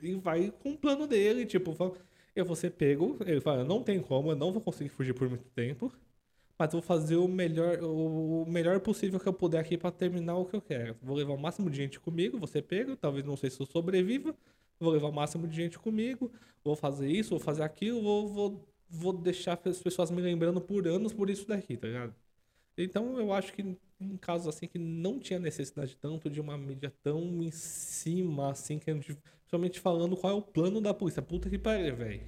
E 0.03 0.15
vai 0.15 0.51
com 0.51 0.71
o 0.71 0.77
plano 0.77 1.07
dele, 1.07 1.45
tipo, 1.45 1.73
fala, 1.73 1.93
eu 2.35 2.45
vou 2.45 2.55
ser 2.55 2.71
pego. 2.71 3.17
Ele 3.25 3.41
fala, 3.41 3.63
não 3.63 3.83
tem 3.83 4.01
como, 4.01 4.31
eu 4.31 4.35
não 4.35 4.51
vou 4.51 4.61
conseguir 4.61 4.89
fugir 4.89 5.13
por 5.13 5.29
muito 5.29 5.49
tempo. 5.51 5.91
Mas 6.57 6.71
vou 6.71 6.81
fazer 6.81 7.15
o 7.15 7.27
melhor, 7.27 7.79
o 7.83 8.45
melhor 8.47 8.79
possível 8.79 9.19
que 9.19 9.27
eu 9.27 9.33
puder 9.33 9.59
aqui 9.59 9.77
para 9.77 9.91
terminar 9.91 10.35
o 10.37 10.45
que 10.45 10.55
eu 10.55 10.61
quero. 10.61 10.95
Vou 11.01 11.15
levar 11.15 11.33
o 11.33 11.37
máximo 11.37 11.69
de 11.69 11.77
gente 11.77 11.99
comigo, 11.99 12.37
vou 12.37 12.47
ser 12.47 12.61
pego, 12.61 12.95
talvez 12.95 13.25
não 13.25 13.35
sei 13.35 13.49
se 13.49 13.59
eu 13.59 13.65
sobreviva. 13.65 14.35
Vou 14.79 14.91
levar 14.91 15.09
o 15.09 15.13
máximo 15.13 15.47
de 15.47 15.55
gente 15.55 15.79
comigo, 15.79 16.31
vou 16.63 16.75
fazer 16.75 17.09
isso, 17.09 17.31
vou 17.31 17.39
fazer 17.39 17.63
aquilo, 17.63 18.01
vou, 18.01 18.27
vou, 18.27 18.67
vou 18.89 19.13
deixar 19.13 19.59
as 19.65 19.81
pessoas 19.81 20.11
me 20.11 20.21
lembrando 20.21 20.61
por 20.61 20.87
anos 20.87 21.13
por 21.13 21.29
isso 21.29 21.47
daqui, 21.47 21.77
tá 21.77 21.87
ligado? 21.87 22.15
Então 22.77 23.17
eu 23.19 23.31
acho 23.31 23.53
que 23.53 23.77
em 23.99 24.17
casos 24.17 24.47
assim 24.47 24.67
que 24.67 24.77
não 24.79 25.19
tinha 25.19 25.39
necessidade 25.39 25.95
tanto 25.95 26.29
de 26.29 26.41
uma 26.41 26.57
mídia 26.57 26.93
tão 27.01 27.43
em 27.43 27.51
cima, 27.51 28.51
assim, 28.51 28.79
que 28.79 28.89
a 28.91 28.93
gente, 28.93 29.17
principalmente 29.53 29.79
falando 29.79 30.17
qual 30.17 30.33
é 30.33 30.35
o 30.35 30.41
plano 30.41 30.81
da 30.81 30.93
polícia. 30.93 31.21
Puta 31.21 31.49
que 31.49 31.57
pariu, 31.57 31.95
velho. 31.95 32.21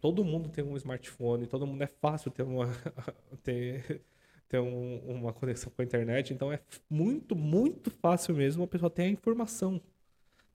Todo 0.00 0.24
mundo 0.24 0.48
tem 0.48 0.64
um 0.64 0.76
smartphone, 0.76 1.46
todo 1.46 1.66
mundo 1.66 1.82
é 1.82 1.86
fácil 1.86 2.30
ter 2.30 2.42
uma 2.42 2.66
ter, 3.42 4.02
ter 4.48 4.58
um, 4.58 4.98
uma 5.06 5.32
conexão 5.32 5.72
com 5.74 5.82
a 5.82 5.84
internet, 5.84 6.34
então 6.34 6.52
é 6.52 6.60
muito, 6.90 7.36
muito 7.36 7.90
fácil 7.90 8.34
mesmo 8.34 8.64
a 8.64 8.66
pessoa 8.66 8.90
ter 8.90 9.02
a 9.02 9.08
informação. 9.08 9.80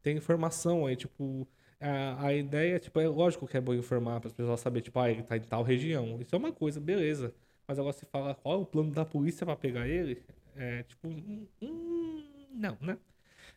Tem 0.02 0.18
informação 0.18 0.86
aí, 0.86 0.96
tipo, 0.96 1.48
a, 1.80 2.28
a 2.28 2.34
ideia, 2.34 2.80
tipo, 2.80 3.00
é 3.00 3.08
lógico 3.08 3.48
que 3.48 3.56
é 3.56 3.62
bom 3.62 3.74
informar 3.74 4.20
para 4.20 4.28
as 4.28 4.34
pessoas 4.34 4.60
saber, 4.60 4.82
tipo, 4.82 5.00
ah, 5.00 5.10
ele 5.10 5.24
tá 5.24 5.38
em 5.38 5.42
tal 5.42 5.64
região. 5.64 6.20
Isso 6.22 6.36
é 6.36 6.38
uma 6.38 6.52
coisa, 6.52 6.80
beleza. 6.82 7.34
Mas 7.68 7.80
agora 7.80 7.94
se 7.94 8.06
fala 8.06 8.36
qual 8.36 8.56
é 8.56 8.62
o 8.62 8.66
plano 8.66 8.92
da 8.92 9.06
polícia 9.06 9.46
para 9.46 9.56
pegar 9.56 9.88
ele, 9.88 10.22
é 10.56 10.84
tipo, 10.84 11.08
hum, 11.08 11.48
não, 12.52 12.78
né? 12.82 12.98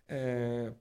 É, 0.08 0.72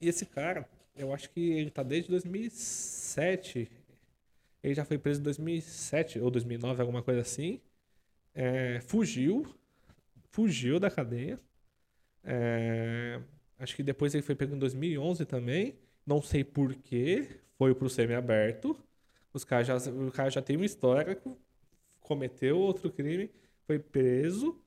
e 0.00 0.08
esse 0.08 0.26
cara, 0.26 0.68
eu 0.94 1.12
acho 1.12 1.30
que 1.30 1.40
ele 1.52 1.70
tá 1.70 1.82
desde 1.82 2.10
2007. 2.10 3.70
Ele 4.62 4.74
já 4.74 4.84
foi 4.84 4.98
preso 4.98 5.20
em 5.20 5.24
2007 5.24 6.20
ou 6.20 6.30
2009, 6.30 6.80
alguma 6.80 7.02
coisa 7.02 7.20
assim. 7.20 7.60
É, 8.34 8.80
fugiu. 8.80 9.46
Fugiu 10.30 10.78
da 10.78 10.90
cadeia. 10.90 11.40
É, 12.24 13.20
acho 13.58 13.76
que 13.76 13.82
depois 13.82 14.14
ele 14.14 14.22
foi 14.22 14.34
pego 14.34 14.54
em 14.54 14.58
2011 14.58 15.24
também. 15.24 15.78
Não 16.04 16.20
sei 16.22 16.44
porquê. 16.44 17.28
Foi 17.56 17.74
pro 17.74 17.88
semi-aberto. 17.88 18.76
Os 19.32 19.46
já, 19.64 19.76
o 19.90 20.10
cara 20.10 20.30
já 20.30 20.40
tem 20.40 20.56
uma 20.56 20.64
história, 20.64 21.20
cometeu 22.00 22.58
outro 22.58 22.90
crime, 22.90 23.30
foi 23.66 23.78
preso, 23.78 24.58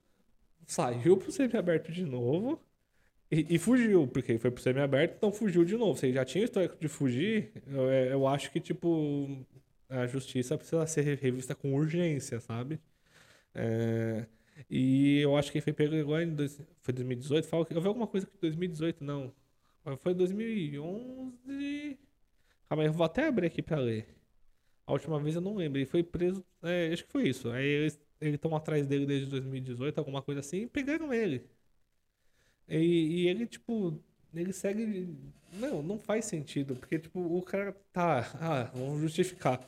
saiu 0.64 1.16
pro 1.16 1.32
semi-aberto 1.32 1.90
de 1.90 2.04
novo 2.04 2.60
e, 3.30 3.54
e, 3.54 3.58
fugiu, 3.58 4.08
porque 4.08 4.38
foi 4.38 4.50
pro 4.50 4.62
semi-aberto, 4.62 5.14
então 5.16 5.32
fugiu 5.32 5.64
de 5.64 5.76
novo. 5.76 5.98
Você 5.98 6.12
já 6.12 6.24
tinha 6.24 6.44
histórico 6.44 6.76
de 6.80 6.88
fugir, 6.88 7.52
eu, 7.66 7.88
é, 7.90 8.12
eu 8.12 8.26
acho 8.26 8.50
que, 8.50 8.60
tipo, 8.60 9.46
a 9.88 10.06
justiça 10.06 10.56
precisa 10.58 10.86
ser 10.86 11.16
revista 11.18 11.54
com 11.54 11.74
urgência, 11.74 12.40
sabe? 12.40 12.80
É, 13.54 14.26
e 14.68 15.20
eu 15.20 15.36
acho 15.36 15.50
que 15.52 15.58
ele 15.58 15.64
foi 15.64 15.72
pego 15.72 15.96
agora 15.96 16.24
em 16.24 16.34
dois, 16.34 16.60
foi 16.82 16.94
2018. 16.94 17.48
Fala, 17.48 17.66
eu 17.70 17.80
vi 17.80 17.88
alguma 17.88 18.06
coisa 18.06 18.26
que 18.26 18.36
2018, 18.40 19.04
não. 19.04 19.32
Foi 20.02 20.14
2011. 20.14 21.98
Calma 22.68 22.82
aí, 22.82 22.88
eu 22.88 22.92
vou 22.92 23.04
até 23.04 23.26
abrir 23.28 23.46
aqui 23.46 23.62
pra 23.62 23.78
ler. 23.78 24.06
A 24.86 24.92
última 24.92 25.18
vez 25.20 25.36
eu 25.36 25.40
não 25.40 25.56
lembro. 25.56 25.78
Ele 25.78 25.86
foi 25.86 26.02
preso. 26.02 26.44
É, 26.62 26.92
acho 26.92 27.04
que 27.04 27.12
foi 27.12 27.28
isso. 27.28 27.50
Aí 27.50 27.66
eles 27.66 27.98
estão 28.20 28.54
atrás 28.56 28.86
dele 28.86 29.06
desde 29.06 29.26
2018, 29.30 29.98
alguma 29.98 30.22
coisa 30.22 30.40
assim, 30.40 30.62
e 30.62 30.66
pegaram 30.66 31.12
ele. 31.12 31.44
E, 32.70 33.22
e 33.22 33.28
ele, 33.28 33.46
tipo, 33.46 34.00
ele 34.34 34.52
segue. 34.52 35.16
Não, 35.54 35.82
não 35.82 35.98
faz 35.98 36.26
sentido, 36.26 36.76
porque, 36.76 36.98
tipo, 36.98 37.20
o 37.20 37.42
cara 37.42 37.76
tá. 37.92 38.30
Ah, 38.40 38.70
vamos 38.74 39.00
justificar. 39.02 39.60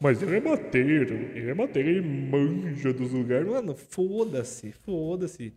Mas 0.00 0.22
ele 0.22 0.36
é 0.36 0.40
mateiro, 0.40 1.14
ele 1.14 1.50
é 1.50 1.54
mateiro, 1.54 1.88
ele 1.88 2.02
manja 2.02 2.92
dos 2.92 3.12
lugares. 3.12 3.46
Mano, 3.48 3.74
foda-se, 3.74 4.72
foda-se. 4.72 5.54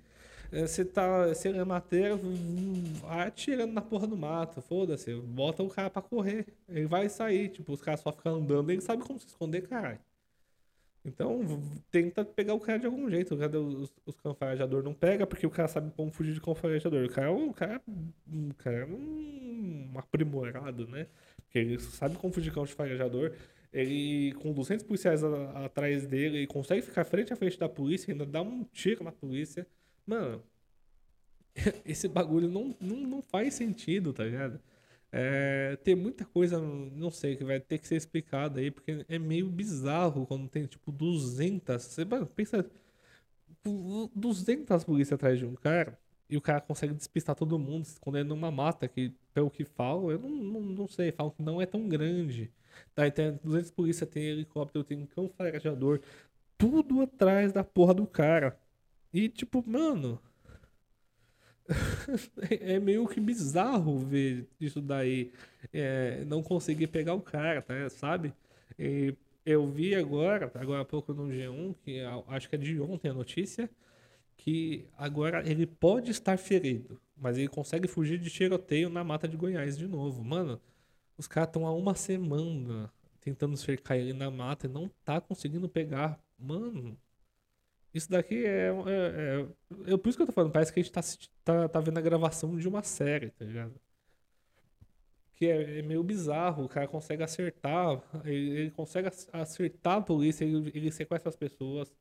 É, 0.51 0.67
você 0.67 0.85
tá. 0.85 1.27
Você 1.27 1.49
é 1.49 1.65
mateiro, 1.65 2.19
atirando 3.09 3.73
na 3.73 3.81
porra 3.81 4.07
do 4.07 4.17
mato, 4.17 4.61
foda-se. 4.61 5.13
Bota 5.15 5.63
o 5.63 5.69
cara 5.69 5.89
pra 5.89 6.01
correr. 6.01 6.45
Ele 6.69 6.85
vai 6.87 7.09
sair, 7.09 7.49
tipo, 7.49 7.73
os 7.73 7.81
caras 7.81 8.01
só 8.01 8.11
ficam 8.11 8.35
andando, 8.35 8.69
ele 8.71 8.81
sabe 8.81 9.03
como 9.03 9.19
se 9.19 9.27
esconder, 9.27 9.67
caralho. 9.67 9.99
Então, 11.03 11.41
tenta 11.89 12.23
pegar 12.23 12.53
o 12.53 12.59
cara 12.59 12.77
de 12.77 12.85
algum 12.85 13.09
jeito. 13.09 13.35
Cadê 13.35 13.57
os, 13.57 13.91
os 14.05 14.15
canfarejadores? 14.15 14.85
Não 14.85 14.93
pega, 14.93 15.25
porque 15.25 15.47
o 15.47 15.49
cara 15.49 15.67
sabe 15.67 15.91
como 15.95 16.11
fugir 16.11 16.33
de 16.33 16.41
canfarejador. 16.41 17.05
O 17.05 17.09
cara 17.09 17.27
é 17.27 17.31
um 17.31 17.51
cara, 17.51 17.81
um 18.31 18.49
cara 18.51 18.85
um 18.85 19.91
aprimorado, 19.95 20.87
né? 20.87 21.07
Porque 21.37 21.57
ele 21.59 21.79
sabe 21.79 22.17
como 22.17 22.31
fugir 22.31 22.49
de 22.49 22.55
canfarejador. 22.55 23.33
Ele, 23.73 24.33
com 24.33 24.53
200 24.53 24.85
policiais 24.85 25.23
a, 25.23 25.65
atrás 25.65 26.05
dele, 26.05 26.37
ele 26.39 26.47
consegue 26.47 26.81
ficar 26.81 27.03
frente 27.03 27.33
a 27.33 27.35
frente 27.35 27.57
da 27.57 27.69
polícia, 27.69 28.11
ainda 28.11 28.25
dá 28.25 28.41
um 28.41 28.63
tiro 28.65 29.03
na 29.03 29.11
polícia. 29.11 29.65
Mano, 30.05 30.43
esse 31.85 32.07
bagulho 32.07 32.47
não, 32.47 32.75
não, 32.79 32.97
não 32.97 33.21
faz 33.21 33.55
sentido, 33.55 34.13
tá 34.13 34.23
ligado? 34.23 34.59
É, 35.11 35.77
tem 35.83 35.95
muita 35.95 36.25
coisa, 36.25 36.59
não 36.59 37.11
sei, 37.11 37.35
que 37.35 37.43
vai 37.43 37.59
ter 37.59 37.77
que 37.79 37.87
ser 37.87 37.95
explicada 37.95 38.59
aí, 38.59 38.71
porque 38.71 39.05
é 39.09 39.19
meio 39.19 39.49
bizarro 39.49 40.25
quando 40.25 40.47
tem, 40.47 40.65
tipo, 40.65 40.91
200. 40.91 41.83
Você 41.83 42.05
pensa, 42.35 42.65
200 44.15 44.83
polícias 44.83 45.13
atrás 45.13 45.37
de 45.39 45.45
um 45.45 45.55
cara 45.55 45.99
e 46.29 46.37
o 46.37 46.41
cara 46.41 46.61
consegue 46.61 46.93
despistar 46.93 47.35
todo 47.35 47.59
mundo, 47.59 47.83
se 47.85 47.93
escondendo 47.93 48.29
numa 48.29 48.49
mata, 48.49 48.87
que, 48.87 49.13
pelo 49.33 49.51
que 49.51 49.65
falam, 49.65 50.09
eu 50.09 50.17
não, 50.17 50.29
não, 50.29 50.61
não 50.61 50.87
sei, 50.87 51.11
falam 51.11 51.33
que 51.33 51.43
não 51.43 51.61
é 51.61 51.65
tão 51.65 51.87
grande. 51.89 52.49
Daí 52.95 53.11
tem 53.11 53.37
200 53.43 53.71
polícias, 53.71 54.09
tem 54.09 54.23
helicóptero, 54.23 54.83
tem 54.83 55.05
cão 55.07 55.29
farejador, 55.29 55.99
tudo 56.57 57.01
atrás 57.01 57.51
da 57.51 57.63
porra 57.65 57.93
do 57.93 58.07
cara. 58.07 58.57
E, 59.13 59.27
tipo, 59.29 59.63
mano. 59.67 60.21
é 62.49 62.79
meio 62.79 63.07
que 63.07 63.19
bizarro 63.19 63.97
ver 63.99 64.47
isso 64.59 64.81
daí. 64.81 65.31
É, 65.73 66.23
não 66.25 66.43
conseguir 66.43 66.87
pegar 66.87 67.13
o 67.13 67.21
cara, 67.21 67.61
tá? 67.61 67.89
Sabe? 67.89 68.33
E 68.77 69.15
eu 69.45 69.67
vi 69.67 69.95
agora, 69.95 70.51
agora 70.55 70.81
há 70.81 70.85
pouco 70.85 71.13
no 71.13 71.27
G1, 71.27 71.75
que 71.83 72.01
acho 72.27 72.49
que 72.49 72.55
é 72.55 72.57
de 72.57 72.79
ontem 72.79 73.09
a 73.09 73.13
notícia, 73.13 73.69
que 74.37 74.85
agora 74.97 75.47
ele 75.49 75.65
pode 75.65 76.11
estar 76.11 76.37
ferido, 76.37 76.99
mas 77.15 77.37
ele 77.37 77.47
consegue 77.47 77.87
fugir 77.87 78.17
de 78.19 78.29
tiroteio 78.29 78.89
na 78.89 79.03
mata 79.03 79.27
de 79.27 79.37
Goiás 79.37 79.77
de 79.77 79.87
novo. 79.87 80.23
Mano, 80.23 80.59
os 81.17 81.27
caras 81.27 81.49
estão 81.49 81.67
há 81.67 81.73
uma 81.73 81.95
semana 81.95 82.91
tentando 83.19 83.55
cercar 83.55 83.97
ele 83.97 84.13
na 84.13 84.31
mata 84.31 84.65
e 84.65 84.69
não 84.69 84.89
tá 85.05 85.21
conseguindo 85.21 85.69
pegar. 85.69 86.19
Mano, 86.39 86.97
isso 87.93 88.09
daqui 88.09 88.45
é, 88.45 88.69
é, 88.69 89.47
é, 89.87 89.93
é, 89.93 89.97
Por 89.97 90.09
isso 90.09 90.17
que 90.17 90.21
eu 90.21 90.27
tô 90.27 90.31
falando, 90.31 90.51
parece 90.51 90.71
que 90.71 90.79
a 90.79 90.83
gente 90.83 90.91
tá, 90.91 91.01
tá, 91.43 91.69
tá 91.69 91.79
vendo 91.79 91.97
a 91.97 92.01
gravação 92.01 92.57
de 92.57 92.67
uma 92.67 92.83
série, 92.83 93.31
tá 93.31 93.43
ligado? 93.43 93.73
Que 95.35 95.47
é, 95.47 95.79
é 95.79 95.81
meio 95.81 96.03
bizarro, 96.03 96.63
o 96.63 96.69
cara 96.69 96.87
consegue 96.87 97.23
acertar, 97.23 98.01
ele, 98.23 98.49
ele 98.51 98.71
consegue 98.71 99.09
acertar 99.33 99.97
a 99.97 100.01
polícia, 100.01 100.45
ele, 100.45 100.71
ele 100.73 100.91
sequestra 100.91 101.29
as 101.29 101.35
pessoas. 101.35 101.93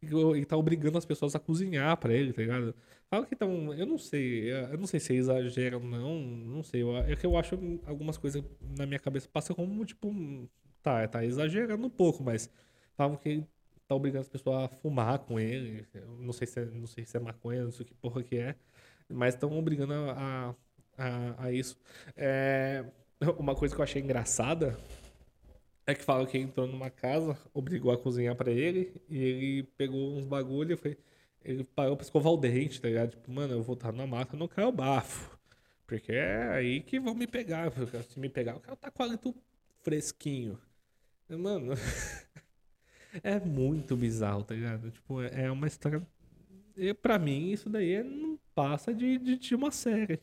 Ele 0.00 0.44
tá 0.44 0.56
obrigando 0.56 0.98
as 0.98 1.04
pessoas 1.04 1.34
a 1.36 1.38
cozinhar 1.38 1.96
pra 1.96 2.12
ele, 2.12 2.32
tá 2.32 2.42
ligado? 2.42 2.74
Fala 3.08 3.24
que 3.24 3.34
então, 3.34 3.72
eu 3.74 3.86
não 3.86 3.98
sei, 3.98 4.50
eu 4.50 4.76
não 4.78 4.86
sei 4.86 4.98
se 4.98 5.12
é 5.12 5.16
exagero 5.16 5.78
ou 5.78 5.84
não, 5.84 6.18
não 6.20 6.62
sei. 6.62 6.82
É 7.06 7.14
que 7.14 7.24
eu 7.24 7.36
acho 7.36 7.56
algumas 7.86 8.18
coisas 8.18 8.42
na 8.60 8.84
minha 8.84 8.98
cabeça 8.98 9.28
passam 9.28 9.54
como, 9.54 9.84
tipo, 9.84 10.12
tá, 10.82 11.06
tá 11.06 11.24
exagerando 11.24 11.86
um 11.86 11.90
pouco, 11.90 12.22
mas 12.24 12.50
falam 12.96 13.16
que 13.16 13.44
tá 13.86 13.94
obrigando 13.94 14.22
as 14.22 14.28
pessoas 14.28 14.64
a 14.64 14.68
fumar 14.68 15.18
com 15.20 15.38
ele. 15.38 15.86
Não 16.18 16.32
sei 16.32 16.46
se 16.46 16.60
é, 16.60 16.64
não 16.64 16.86
sei 16.86 17.04
se 17.04 17.16
é 17.16 17.20
maconha, 17.20 17.64
não 17.64 17.72
sei 17.72 17.86
que 17.86 17.94
porra 17.94 18.22
que 18.22 18.36
é. 18.38 18.56
Mas 19.08 19.34
estão 19.34 19.56
obrigando 19.58 19.92
a, 19.92 20.54
a, 20.96 21.44
a 21.44 21.52
isso. 21.52 21.76
É, 22.16 22.84
uma 23.38 23.54
coisa 23.54 23.74
que 23.74 23.80
eu 23.80 23.84
achei 23.84 24.02
engraçada 24.02 24.78
é 25.86 25.94
que 25.94 26.04
fala 26.04 26.26
que 26.26 26.38
entrou 26.38 26.66
numa 26.66 26.90
casa, 26.90 27.36
obrigou 27.52 27.92
a 27.92 27.98
cozinhar 27.98 28.36
para 28.36 28.50
ele, 28.50 28.94
e 29.08 29.18
ele 29.18 29.62
pegou 29.76 30.16
uns 30.16 30.24
bagulho 30.24 30.74
e 30.74 30.76
foi. 30.76 30.98
Ele 31.44 31.64
parou 31.64 31.96
pra 31.96 32.04
escovar 32.04 32.32
o 32.32 32.36
dente, 32.36 32.80
tá 32.80 32.88
ligado? 32.88 33.10
Tipo, 33.10 33.32
mano, 33.32 33.54
eu 33.54 33.62
vou 33.62 33.74
estar 33.74 33.92
na 33.92 34.06
mata, 34.06 34.36
não 34.36 34.46
quero 34.46 34.70
bafo. 34.70 35.36
Porque 35.86 36.12
é 36.12 36.50
aí 36.52 36.80
que 36.80 37.00
vão 37.00 37.14
me 37.14 37.26
pegar. 37.26 37.72
Se 38.08 38.18
me 38.20 38.28
pegar, 38.28 38.52
eu 38.52 38.60
quero 38.60 38.74
estar 38.74 38.90
com 38.92 39.02
o 39.02 39.06
hálito 39.06 39.34
fresquinho. 39.82 40.56
Mano, 41.28 41.74
É 43.22 43.38
muito 43.40 43.96
bizarro, 43.96 44.42
tá 44.44 44.54
ligado? 44.54 44.90
Tipo, 44.90 45.22
é 45.22 45.50
uma 45.50 45.66
história. 45.66 46.06
E 46.76 46.94
pra 46.94 47.18
mim, 47.18 47.50
isso 47.50 47.68
daí 47.68 47.94
é, 47.94 48.02
não 48.02 48.38
passa 48.54 48.94
de, 48.94 49.18
de, 49.18 49.36
de 49.36 49.54
uma 49.54 49.70
série. 49.70 50.20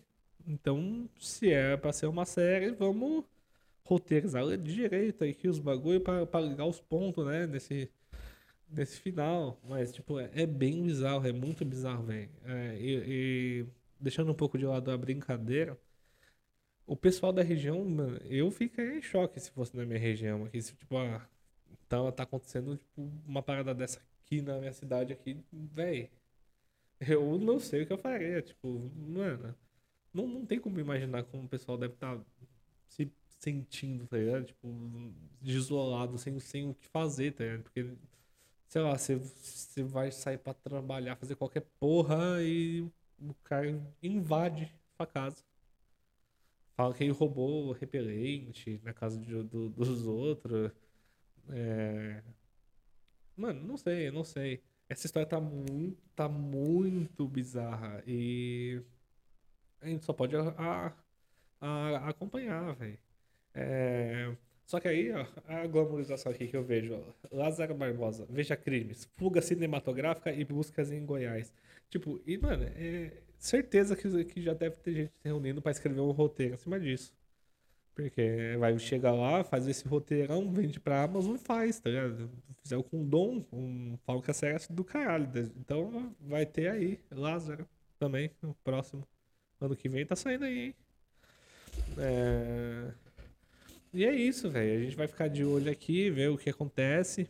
Então, 0.47 1.07
se 1.19 1.51
é 1.51 1.77
pra 1.77 1.93
ser 1.93 2.07
uma 2.07 2.25
série, 2.25 2.71
vamos 2.71 3.23
roteirizar 3.83 4.45
direito 4.57 5.23
aqui 5.23 5.47
os 5.47 5.59
bagulho 5.59 6.01
pra, 6.01 6.25
pra 6.25 6.41
ligar 6.41 6.65
os 6.65 6.79
pontos, 6.79 7.25
né? 7.25 7.45
Nesse, 7.45 7.91
nesse 8.69 8.99
final. 8.99 9.59
Mas, 9.67 9.91
tipo, 9.93 10.19
é, 10.19 10.29
é 10.33 10.45
bem 10.45 10.83
bizarro, 10.83 11.27
é 11.27 11.31
muito 11.31 11.63
bizarro, 11.65 12.03
velho. 12.03 12.29
É, 12.45 12.77
e, 12.79 13.03
e, 13.07 13.65
deixando 13.99 14.31
um 14.31 14.35
pouco 14.35 14.57
de 14.57 14.65
lado 14.65 14.91
a 14.91 14.97
brincadeira, 14.97 15.77
o 16.87 16.95
pessoal 16.95 17.31
da 17.31 17.43
região, 17.43 17.83
mano, 17.85 18.17
eu 18.25 18.49
ficaria 18.49 18.97
em 18.97 19.01
choque 19.01 19.39
se 19.39 19.51
fosse 19.51 19.75
na 19.77 19.85
minha 19.85 19.99
região 19.99 20.45
aqui. 20.45 20.61
Se, 20.61 20.75
tipo, 20.75 20.97
ah, 20.97 21.27
então 21.89 22.11
tá 22.11 22.21
acontecendo 22.23 22.77
tipo, 22.77 23.01
uma 23.25 23.41
parada 23.41 23.73
dessa 23.73 23.99
aqui 24.23 24.43
na 24.43 24.59
minha 24.59 24.71
cidade 24.73 25.11
aqui, 25.11 25.43
velho. 25.51 26.07
Eu 27.01 27.39
não 27.39 27.59
sei 27.59 27.83
o 27.83 27.87
que 27.87 27.93
eu 27.93 27.97
faria, 27.97 28.41
tipo, 28.41 28.91
mano, 28.95 29.55
não, 30.13 30.27
não 30.27 30.45
tem 30.45 30.59
como 30.59 30.79
imaginar 30.79 31.23
como 31.25 31.45
o 31.45 31.49
pessoal 31.49 31.77
deve 31.77 31.95
estar 31.95 32.17
tá 32.17 32.25
se 32.89 33.11
sentindo, 33.39 34.07
tá 34.07 34.17
ligado? 34.17 34.45
Tipo, 34.45 34.67
isolado, 35.43 36.17
sem, 36.17 36.39
sem 36.39 36.69
o 36.69 36.75
que 36.75 36.87
fazer, 36.89 37.33
tá 37.33 37.43
ligado? 37.43 37.63
Porque 37.63 37.95
sei 38.69 38.81
lá, 38.81 38.97
você, 38.97 39.15
você 39.17 39.83
vai 39.83 40.11
sair 40.11 40.37
pra 40.39 40.53
trabalhar, 40.53 41.15
fazer 41.17 41.35
qualquer 41.35 41.61
porra 41.79 42.41
e 42.43 42.81
o 43.19 43.33
cara 43.43 43.67
invade 44.03 44.71
sua 44.97 45.07
casa. 45.07 45.43
Fala 46.75 46.93
que 46.93 47.03
ele 47.03 47.11
roubou 47.13 47.71
repelente 47.73 48.79
na 48.83 48.93
casa 48.93 49.19
de, 49.19 49.43
do- 49.43 49.69
dos 49.69 50.07
outros. 50.07 50.71
É... 51.49 52.21
Mano, 53.35 53.61
não 53.65 53.77
sei, 53.77 54.11
não 54.11 54.23
sei. 54.23 54.61
Essa 54.87 55.05
história 55.05 55.27
tá 55.27 55.39
muito, 55.39 55.97
tá 56.15 56.27
muito 56.27 57.27
bizarra 57.27 58.03
e 58.07 58.81
a 59.81 59.87
gente 59.87 60.05
só 60.05 60.13
pode 60.13 60.35
a- 60.35 60.41
a- 60.57 60.93
a- 61.61 62.09
acompanhar, 62.09 62.73
velho. 62.75 62.99
É, 63.55 64.35
Só 64.65 64.79
que 64.79 64.87
aí, 64.87 65.11
ó, 65.13 65.25
a 65.47 65.67
glamorização 65.67 66.31
aqui 66.31 66.47
que 66.47 66.57
eu 66.57 66.63
vejo, 66.63 67.03
Lázaro 67.31 67.75
Barbosa, 67.75 68.25
veja 68.29 68.55
crimes, 68.57 69.05
fuga 69.17 69.41
cinematográfica 69.41 70.31
e 70.33 70.45
buscas 70.45 70.91
em 70.91 71.05
Goiás. 71.05 71.53
Tipo, 71.89 72.21
e 72.27 72.37
mano, 72.37 72.65
é 72.75 73.13
certeza 73.39 73.95
que, 73.95 74.25
que 74.25 74.41
já 74.41 74.53
deve 74.53 74.77
ter 74.77 74.93
gente 74.95 75.11
se 75.13 75.19
reunindo 75.29 75.61
pra 75.61 75.71
escrever 75.71 76.01
um 76.01 76.11
roteiro 76.11 76.55
em 76.55 76.57
cima 76.57 76.79
disso. 76.79 77.13
Porque 77.99 78.55
vai 78.57 78.79
chegar 78.79 79.11
lá, 79.11 79.43
faz 79.43 79.67
esse 79.67 79.85
roteirão, 79.85 80.49
vende 80.49 80.79
pra 80.79 81.03
Amazon 81.03 81.35
faz, 81.35 81.81
tá 81.81 81.89
ligado? 81.89 82.29
Fizer 82.63 82.81
com 82.83 83.05
dom, 83.05 83.45
um 83.51 83.97
série 84.31 84.55
é 84.55 84.73
do 84.73 84.85
caralho. 84.85 85.29
Então 85.57 86.15
vai 86.21 86.45
ter 86.45 86.69
aí, 86.69 86.97
Lázaro 87.11 87.67
também, 87.99 88.31
no 88.41 88.53
próximo. 88.63 89.05
Ano 89.59 89.75
que 89.75 89.89
vem 89.89 90.05
tá 90.05 90.15
saindo 90.15 90.45
aí, 90.45 90.67
hein? 90.67 90.75
É... 91.97 92.93
E 93.93 94.05
é 94.05 94.15
isso, 94.15 94.49
velho. 94.49 94.79
A 94.79 94.83
gente 94.83 94.95
vai 94.95 95.07
ficar 95.07 95.27
de 95.27 95.43
olho 95.43 95.69
aqui, 95.69 96.09
ver 96.09 96.29
o 96.29 96.37
que 96.37 96.49
acontece. 96.49 97.29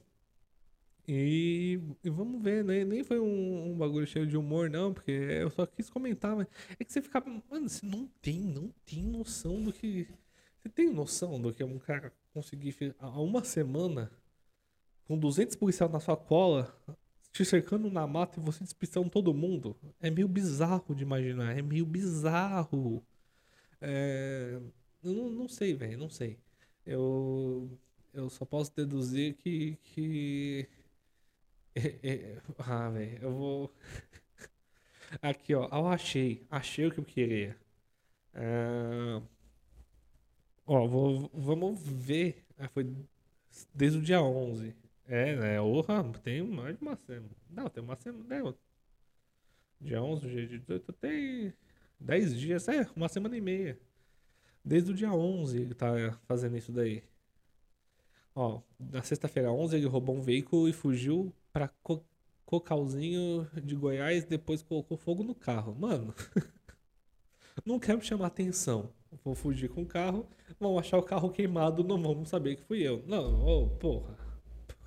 E, 1.08 1.80
e 2.04 2.10
vamos 2.12 2.44
ver, 2.44 2.64
né? 2.64 2.86
Nem 2.86 3.04
foi 3.04 3.20
um, 3.20 3.72
um 3.72 3.76
bagulho 3.76 4.06
cheio 4.06 4.28
de 4.28 4.38
humor, 4.38 4.70
não, 4.70 4.94
porque 4.94 5.12
eu 5.12 5.50
só 5.50 5.66
quis 5.66 5.90
comentar, 5.90 6.36
mas 6.36 6.46
é 6.80 6.84
que 6.84 6.94
você 6.94 7.02
fica. 7.02 7.20
Mano, 7.50 7.68
você 7.68 7.84
não 7.84 8.08
tem, 8.22 8.40
não 8.40 8.72
tem 8.86 9.02
noção 9.02 9.60
do 9.64 9.74
que. 9.74 10.08
Você 10.62 10.70
tem 10.70 10.92
noção 10.92 11.40
do 11.42 11.54
que 11.54 11.64
um 11.64 11.80
cara 11.80 12.14
conseguir 12.34 12.76
há 13.00 13.10
uma 13.22 13.44
semana 13.44 14.12
com 15.08 15.18
200 15.18 15.56
policiais 15.56 15.92
na 15.92 16.00
sua 16.00 16.18
cola, 16.18 16.76
te 17.34 17.46
cercando 17.46 17.92
na 17.92 18.08
mata 18.08 18.40
e 18.40 18.44
você 18.44 18.64
despistando 18.64 19.10
todo 19.10 19.34
mundo? 19.34 19.78
É 20.02 20.10
meio 20.12 20.28
bizarro 20.28 20.96
de 20.96 21.04
imaginar, 21.04 21.58
é 21.58 21.62
meio 21.62 21.86
bizarro. 21.86 23.04
É, 23.82 24.60
eu 25.04 25.14
não, 25.14 25.30
não 25.30 25.50
sei, 25.50 25.76
velho, 25.76 25.98
não 26.00 26.10
sei. 26.10 26.40
Eu, 26.86 27.70
eu 28.14 28.30
só 28.30 28.46
posso 28.46 28.76
deduzir 28.76 29.36
que, 29.38 29.78
que... 29.84 30.68
é- 31.76 32.00
é- 32.04 32.42
ah, 32.60 32.90
velho, 32.90 33.20
eu 33.22 33.32
vou... 33.34 33.74
Aqui, 35.22 35.54
ó, 35.56 35.68
eu 35.72 35.88
achei, 35.88 36.46
achei 36.50 36.86
o 36.88 36.92
que 36.92 37.00
eu 37.00 37.06
queria. 37.06 37.58
É, 38.34 39.22
Ó, 40.70 40.88
vou, 40.88 41.30
vamos 41.34 41.82
ver. 41.82 42.46
Ah, 42.56 42.68
foi 42.70 42.86
desde 43.74 43.98
o 43.98 44.02
dia 44.02 44.22
11. 44.22 44.76
É, 45.08 45.36
né? 45.36 45.60
Orra, 45.62 46.04
tem 46.24 46.44
mais 46.44 46.78
de 46.78 46.84
uma 46.84 46.96
semana. 46.96 47.30
Não, 47.50 47.68
tem 47.70 47.84
uma 47.84 47.96
semana. 47.96 48.24
Né? 48.44 48.54
Dia 49.82 50.04
11, 50.04 50.28
dia 50.30 50.48
18, 50.60 50.94
tem 50.94 51.54
10 52.00 52.38
dias. 52.40 52.68
É, 52.68 52.88
uma 52.96 53.10
semana 53.10 53.36
e 53.36 53.42
meia. 53.42 53.80
Desde 54.64 54.92
o 54.92 54.96
dia 54.96 55.12
11 55.12 55.60
ele 55.62 55.74
tá 55.76 55.90
fazendo 56.28 56.58
isso 56.58 56.72
daí. 56.72 57.04
Ó, 58.36 58.62
na 58.80 59.02
sexta-feira 59.02 59.52
11 59.52 59.76
ele 59.78 59.88
roubou 59.88 60.16
um 60.16 60.22
veículo 60.22 60.68
e 60.70 60.74
fugiu 60.74 61.34
pra 61.52 61.68
Co- 61.84 62.04
Cocalzinho 62.46 63.48
de 63.64 63.76
Goiás, 63.76 64.24
depois 64.26 64.62
colocou 64.62 64.98
fogo 64.98 65.24
no 65.24 65.36
carro. 65.36 65.76
Mano, 65.76 66.14
não 67.66 67.80
quero 67.80 68.02
chamar 68.04 68.28
atenção. 68.28 68.92
Vou 69.24 69.36
fugir 69.36 69.70
com 69.70 69.82
o 69.82 69.86
carro, 69.86 70.28
vão 70.60 70.78
achar 70.78 70.98
o 70.98 71.04
carro 71.04 71.30
queimado, 71.30 71.84
não 71.84 72.02
vão 72.02 72.26
saber 72.26 72.56
que 72.56 72.64
fui 72.64 72.82
eu. 72.82 73.04
Não, 73.08 73.46
ô, 73.46 73.68
porra. 73.68 74.16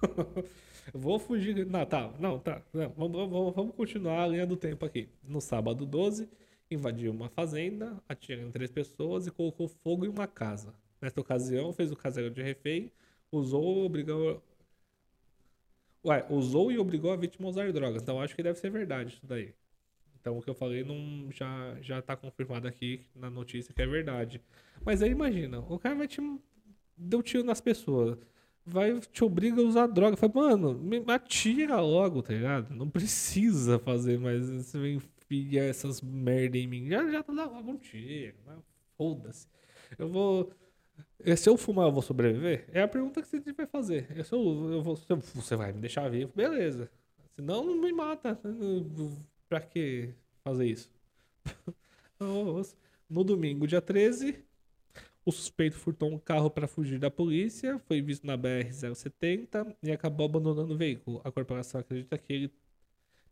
Vou 0.92 1.18
fugir. 1.18 1.64
Não, 1.66 1.86
tá, 1.86 2.12
não, 2.18 2.38
tá. 2.38 2.62
Não, 2.72 2.88
vamos, 2.90 3.30
vamos, 3.30 3.54
vamos 3.54 3.74
continuar 3.74 4.24
a 4.24 4.26
linha 4.26 4.46
do 4.46 4.56
tempo 4.56 4.84
aqui. 4.84 5.08
No 5.22 5.40
sábado 5.40 5.86
12, 5.86 6.28
invadiu 6.70 7.12
uma 7.12 7.28
fazenda, 7.28 7.96
atirou 8.08 8.44
em 8.44 8.50
três 8.50 8.70
pessoas 8.70 9.26
e 9.26 9.30
colocou 9.30 9.68
fogo 9.68 10.04
em 10.04 10.08
uma 10.08 10.26
casa. 10.26 10.74
Nesta 11.00 11.20
ocasião, 11.20 11.72
fez 11.72 11.90
o 11.90 11.96
caseiro 11.96 12.30
de 12.30 12.42
refém, 12.42 12.90
usou, 13.30 13.84
obrigou. 13.84 14.42
Ué, 16.04 16.26
usou 16.30 16.72
e 16.72 16.78
obrigou 16.78 17.12
a 17.12 17.16
vítima 17.16 17.48
a 17.48 17.50
usar 17.50 17.72
drogas. 17.72 18.02
Então 18.02 18.20
acho 18.20 18.34
que 18.34 18.42
deve 18.42 18.58
ser 18.58 18.70
verdade 18.70 19.14
isso 19.14 19.26
daí. 19.26 19.54
Então 20.22 20.38
o 20.38 20.42
que 20.42 20.48
eu 20.50 20.54
falei 20.54 20.84
não 20.84 21.30
já 21.32 21.76
já 21.82 22.00
tá 22.00 22.16
confirmado 22.16 22.68
aqui 22.68 23.04
na 23.14 23.28
notícia 23.28 23.74
que 23.74 23.82
é 23.82 23.86
verdade. 23.86 24.40
Mas 24.86 25.02
aí 25.02 25.10
imagina, 25.10 25.60
o 25.60 25.78
cara 25.78 25.96
vai 25.96 26.08
te 26.08 26.20
deu 26.96 27.22
tiro 27.22 27.44
nas 27.44 27.60
pessoas, 27.60 28.16
vai 28.64 28.98
te 29.00 29.24
obriga 29.24 29.60
a 29.60 29.64
usar 29.64 29.86
droga. 29.88 30.16
Fala, 30.16 30.32
mano, 30.34 30.74
me 30.74 31.02
atira 31.08 31.80
logo, 31.80 32.22
tá 32.22 32.32
ligado? 32.32 32.74
Não 32.74 32.88
precisa 32.88 33.78
fazer 33.80 34.18
mais 34.18 34.48
você 34.48 34.94
enfia 34.94 35.64
essas 35.64 36.00
merda 36.00 36.56
em 36.58 36.66
mim. 36.68 36.88
Já 36.88 37.10
já 37.10 37.22
tá 37.22 37.32
lá, 37.32 37.48
um 37.48 37.76
tiro, 37.76 38.36
foda-se. 38.96 39.48
Eu 39.98 40.08
vou 40.08 40.52
eh, 41.24 41.36
se 41.36 41.48
eu 41.48 41.56
fumar, 41.56 41.86
eu 41.88 41.92
vou 41.92 42.02
sobreviver? 42.02 42.66
É 42.72 42.82
a 42.82 42.88
pergunta 42.88 43.22
que 43.22 43.28
você 43.28 43.52
vai 43.52 43.66
fazer. 43.66 44.06
É 44.16 44.22
Se 44.24 44.34
eu, 44.34 44.40
eu 44.72 44.82
vou, 44.82 44.98
eu- 45.08 45.16
você 45.34 45.56
vai 45.56 45.72
me 45.72 45.80
deixar 45.80 46.08
vivo, 46.10 46.32
beleza. 46.34 46.90
Senão, 47.36 47.64
não 47.64 47.76
me 47.80 47.92
mata. 47.92 48.38
Pra 49.52 49.60
que 49.60 50.14
fazer 50.42 50.64
isso? 50.66 50.90
No 53.10 53.22
domingo, 53.22 53.66
dia 53.66 53.82
13, 53.82 54.42
o 55.26 55.30
suspeito 55.30 55.76
furtou 55.76 56.10
um 56.10 56.18
carro 56.18 56.48
para 56.48 56.66
fugir 56.66 56.98
da 56.98 57.10
polícia, 57.10 57.78
foi 57.80 58.00
visto 58.00 58.26
na 58.26 58.38
BR-070 58.38 59.76
e 59.82 59.92
acabou 59.92 60.24
abandonando 60.24 60.72
o 60.72 60.76
veículo. 60.76 61.20
A 61.22 61.30
corporação 61.30 61.82
acredita 61.82 62.16
que 62.16 62.32
ele 62.32 62.52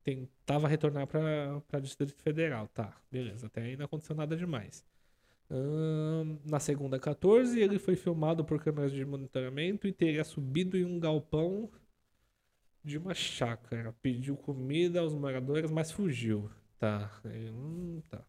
tentava 0.05 0.69
retornar 0.69 1.07
para 1.07 1.81
Distrito 1.81 2.13
Federal. 2.21 2.69
Tá, 2.69 2.95
beleza. 3.11 3.47
Até 3.47 3.63
aí 3.63 3.77
não 3.79 3.87
aconteceu 3.87 4.15
nada 4.15 4.37
demais. 4.37 4.85
Ahn, 5.51 6.37
na 6.45 6.61
segunda 6.61 6.99
14, 6.99 7.59
ele 7.59 7.79
foi 7.79 7.97
filmado 7.97 8.45
por 8.45 8.63
câmeras 8.63 8.93
de 8.93 9.03
monitoramento 9.07 9.89
e 9.89 9.93
teria 9.93 10.25
subido 10.25 10.77
em 10.77 10.85
um 10.85 11.01
galpão 11.01 11.71
de 12.85 12.99
uma 12.99 13.15
chácara. 13.15 13.93
Pediu 14.03 14.37
comida 14.37 15.01
aos 15.01 15.15
moradores, 15.15 15.71
mas 15.71 15.91
fugiu. 15.93 16.51
Tá. 16.79 17.11
ele- 17.25 17.51
hum, 17.51 18.03
tá. 18.11 18.25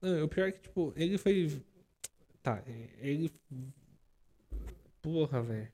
Não, 0.00 0.24
o 0.24 0.28
pior 0.28 0.48
é 0.48 0.52
que, 0.52 0.60
tipo, 0.60 0.92
ele 0.96 1.16
foi. 1.18 1.62
Tá, 2.42 2.62
ele. 3.00 3.30
Porra, 5.02 5.42
velho. 5.42 5.72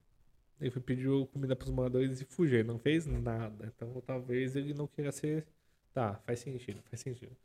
Ele 0.61 0.71
foi 0.71 0.83
pediu 0.83 1.27
comida 1.29 1.57
pros 1.57 1.71
moradores 1.71 2.21
e 2.21 2.27
fugiu. 2.27 2.65
Não 2.65 2.79
fez 2.79 3.07
nada. 3.07 3.73
Então 3.77 4.01
talvez 4.07 4.57
ele 4.57 4.75
não 4.75 4.87
queira 4.87 5.13
ser. 5.13 5.47
Tá, 5.95 6.17
faz 6.27 6.41
sentido, 6.41 6.83
faz 6.91 7.01
sentido. 7.03 7.37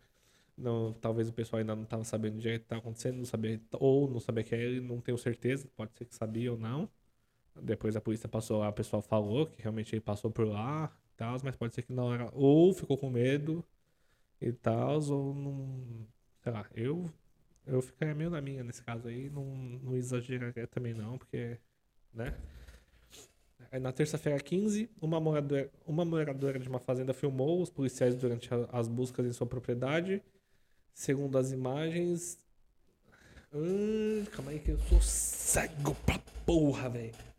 Não, 0.57 0.93
talvez 0.93 1.29
o 1.29 1.33
pessoal 1.33 1.59
ainda 1.61 1.75
não 1.75 1.85
tava 1.85 2.03
sabendo 2.05 2.39
o 2.39 2.41
que 2.41 2.59
tá 2.59 2.77
acontecendo, 2.77 3.17
não 3.17 3.25
sabia, 3.25 3.61
ou 3.73 4.09
não 4.09 4.19
sabia 4.21 4.43
que 4.43 4.55
é 4.55 4.61
ele, 4.63 4.81
não 4.81 5.01
tenho 5.01 5.17
certeza, 5.17 5.67
pode 5.75 5.93
ser 5.97 6.05
que 6.05 6.15
sabia 6.15 6.51
ou 6.51 6.57
não. 6.59 6.89
Depois 7.61 7.95
a 7.95 8.01
polícia 8.01 8.27
passou 8.29 8.59
lá, 8.59 8.69
o 8.69 8.73
pessoal 8.73 9.01
falou 9.01 9.47
que 9.47 9.61
realmente 9.61 9.93
ele 9.95 10.01
passou 10.01 10.29
por 10.31 10.47
lá 10.47 10.91
e 11.13 11.17
tal, 11.17 11.37
mas 11.43 11.55
pode 11.55 11.73
ser 11.73 11.83
que 11.83 11.93
não 11.93 12.13
era, 12.13 12.29
ou 12.33 12.73
ficou 12.73 12.97
com 12.97 13.09
medo 13.09 13.63
e 14.41 14.51
tal, 14.53 15.01
ou 15.11 15.33
não, 15.33 16.07
sei 16.43 16.51
lá, 16.51 16.65
eu 16.75 17.05
eu 17.65 17.81
ficaria 17.81 18.15
meio 18.15 18.29
na 18.29 18.41
minha 18.41 18.63
nesse 18.63 18.83
caso 18.83 19.07
aí, 19.07 19.29
não, 19.29 19.45
não 19.45 19.95
exageraria 19.95 20.67
também 20.67 20.93
não, 20.93 21.17
porque, 21.17 21.57
né? 22.13 22.33
Na 23.81 23.91
terça-feira 23.91 24.39
15, 24.39 24.89
uma 25.01 25.19
moradora, 25.19 25.69
uma 25.85 26.05
moradora 26.05 26.59
de 26.59 26.69
uma 26.69 26.79
fazenda 26.79 27.13
filmou 27.13 27.61
os 27.61 27.69
policiais 27.69 28.15
durante 28.15 28.49
as 28.71 28.87
buscas 28.87 29.25
em 29.25 29.33
sua 29.33 29.47
propriedade. 29.47 30.21
Segundo 30.93 31.37
as 31.37 31.51
imagens. 31.51 32.37
Hum, 33.53 34.23
calma 34.31 34.51
aí 34.51 34.59
que 34.59 34.71
eu 34.71 34.79
sou 34.79 35.01
cego 35.01 35.93
pra 36.05 36.19
porra, 36.45 36.89
velho. 36.89 37.34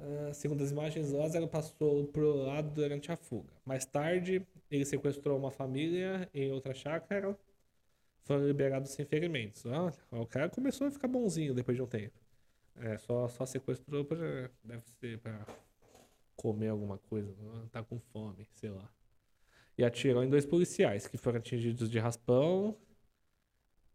Ah, 0.00 0.32
segundo 0.32 0.62
as 0.64 0.70
imagens, 0.70 1.12
Lázaro 1.12 1.46
passou 1.46 2.06
pro 2.06 2.34
lado 2.34 2.70
durante 2.70 3.12
a 3.12 3.16
fuga. 3.16 3.52
Mais 3.64 3.84
tarde, 3.84 4.46
ele 4.70 4.84
sequestrou 4.84 5.38
uma 5.38 5.50
família 5.50 6.28
em 6.32 6.50
outra 6.50 6.72
chácara. 6.72 7.38
Foram 8.22 8.46
liberados 8.46 8.92
sem 8.92 9.04
ferimentos. 9.04 9.64
Olha, 9.66 9.92
o 10.10 10.26
cara 10.26 10.48
começou 10.48 10.86
a 10.86 10.90
ficar 10.90 11.08
bonzinho 11.08 11.54
depois 11.54 11.76
de 11.76 11.82
um 11.82 11.86
tempo. 11.86 12.18
É, 12.76 12.96
só, 12.98 13.28
só 13.28 13.44
sequestrou 13.44 14.04
pra. 14.04 14.50
Deve 14.64 14.82
ser 15.00 15.18
pra 15.18 15.44
comer 16.36 16.68
alguma 16.68 16.96
coisa. 16.96 17.34
Tá 17.70 17.82
com 17.82 17.98
fome, 17.98 18.46
sei 18.54 18.70
lá. 18.70 18.88
E 19.76 19.84
atirou 19.84 20.22
em 20.22 20.30
dois 20.30 20.46
policiais 20.46 21.06
que 21.06 21.18
foram 21.18 21.38
atingidos 21.38 21.90
de 21.90 21.98
raspão. 21.98 22.76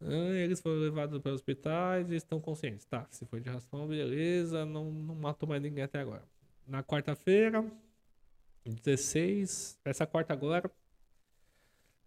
Ah, 0.00 0.34
eles 0.34 0.60
foram 0.60 0.76
levados 0.76 1.18
para 1.20 1.32
hospitais 1.32 2.10
e 2.10 2.16
estão 2.16 2.40
conscientes. 2.40 2.84
Tá, 2.86 3.06
se 3.10 3.24
foi 3.26 3.40
de 3.40 3.48
raspão, 3.48 3.86
beleza. 3.86 4.64
Não, 4.64 4.90
não 4.92 5.14
matou 5.14 5.48
mais 5.48 5.62
ninguém 5.62 5.84
até 5.84 6.00
agora. 6.00 6.24
Na 6.66 6.82
quarta-feira, 6.82 7.64
16, 8.64 9.78
essa 9.84 10.06
quarta 10.06 10.32
agora. 10.32 10.70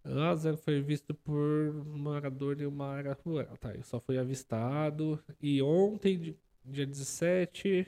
Lázaro 0.04 0.56
foi 0.56 0.80
visto 0.80 1.14
por 1.14 1.74
morador 1.86 2.56
de 2.56 2.64
uma 2.64 2.86
área 2.86 3.12
rural. 3.24 3.56
Tá, 3.58 3.74
eu 3.74 3.82
só 3.82 4.00
fui 4.00 4.18
avistado. 4.18 5.22
E 5.40 5.60
ontem, 5.62 6.36
dia 6.64 6.86
17, 6.86 7.86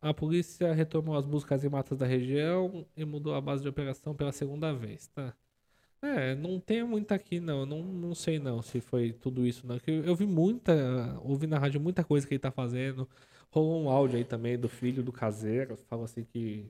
a 0.00 0.12
polícia 0.14 0.72
retomou 0.72 1.16
as 1.16 1.26
buscas 1.26 1.64
em 1.64 1.68
matas 1.68 1.98
da 1.98 2.06
região 2.06 2.86
e 2.96 3.04
mudou 3.04 3.34
a 3.34 3.40
base 3.40 3.62
de 3.62 3.68
operação 3.68 4.14
pela 4.14 4.32
segunda 4.32 4.72
vez, 4.72 5.08
tá? 5.08 5.34
É, 6.02 6.34
não 6.34 6.60
tem 6.60 6.84
muito 6.84 7.12
aqui 7.12 7.40
não, 7.40 7.64
não, 7.64 7.82
não 7.82 8.14
sei 8.14 8.38
não 8.38 8.62
se 8.62 8.80
foi 8.80 9.12
tudo 9.12 9.46
isso 9.46 9.66
não. 9.66 9.80
Eu, 9.86 10.04
eu 10.04 10.16
vi 10.16 10.26
muita, 10.26 11.18
ouvi 11.22 11.46
na 11.46 11.58
rádio 11.58 11.80
muita 11.80 12.04
coisa 12.04 12.26
que 12.26 12.34
ele 12.34 12.38
tá 12.38 12.50
fazendo. 12.50 13.08
Rolou 13.50 13.82
um 13.82 13.88
áudio 13.90 14.18
aí 14.18 14.24
também 14.24 14.58
do 14.58 14.68
filho 14.68 15.02
do 15.02 15.12
caseiro, 15.12 15.76
falou 15.88 16.04
assim 16.04 16.24
que 16.24 16.66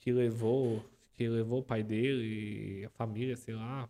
que 0.00 0.12
levou, 0.12 0.84
que 1.14 1.26
levou 1.28 1.60
o 1.60 1.62
pai 1.62 1.82
dele 1.82 2.80
e 2.80 2.84
a 2.84 2.90
família, 2.90 3.36
sei 3.36 3.54
lá, 3.54 3.88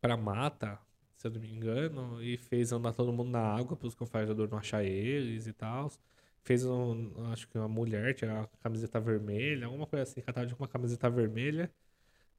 pra 0.00 0.16
mata, 0.16 0.78
se 1.16 1.26
eu 1.26 1.30
não 1.30 1.40
me 1.40 1.50
engano, 1.50 2.22
e 2.22 2.36
fez 2.38 2.72
andar 2.72 2.92
todo 2.94 3.12
mundo 3.12 3.30
na 3.30 3.40
água 3.40 3.76
para 3.76 3.86
os 3.88 3.94
confarejadores 3.94 4.50
não 4.50 4.58
achar 4.58 4.82
eles 4.84 5.46
e 5.46 5.52
tal. 5.52 5.90
Fez, 6.44 6.64
um, 6.64 7.10
acho 7.32 7.48
que 7.48 7.56
uma 7.56 7.68
mulher 7.68 8.14
tinha 8.14 8.42
a 8.42 8.46
camiseta 8.62 9.00
vermelha, 9.00 9.66
alguma 9.66 9.86
coisa 9.86 10.02
assim, 10.02 10.20
que 10.20 10.28
ela 10.28 10.34
tava 10.34 10.54
com 10.54 10.62
uma 10.62 10.68
camiseta 10.68 11.08
vermelha. 11.08 11.70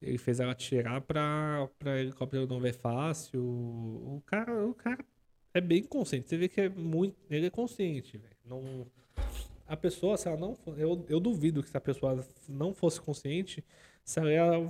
Ele 0.01 0.17
fez 0.17 0.39
ela 0.39 0.53
tirar 0.53 1.01
pra, 1.01 1.67
pra 1.79 1.99
helicóptero 1.99 2.45
não 2.47 2.59
ver 2.59 2.73
fácil. 2.73 3.41
O 3.41 4.21
cara, 4.25 4.65
o 4.65 4.73
cara 4.75 5.03
é 5.53 5.61
bem 5.61 5.83
consciente. 5.83 6.29
Você 6.29 6.37
vê 6.37 6.47
que 6.47 6.61
é 6.61 6.69
muito. 6.69 7.17
Ele 7.29 7.47
é 7.47 7.49
consciente, 7.49 8.17
velho. 8.17 8.35
Não. 8.45 8.85
A 9.67 9.75
pessoa, 9.75 10.17
se 10.17 10.27
ela 10.27 10.37
não. 10.37 10.55
Eu, 10.77 11.03
eu 11.09 11.19
duvido 11.19 11.63
que 11.63 11.69
se 11.69 11.77
a 11.77 11.81
pessoa 11.81 12.23
não 12.47 12.73
fosse 12.73 13.01
consciente, 13.01 13.65
se 14.03 14.19
ela 14.19 14.31
ia 14.31 14.69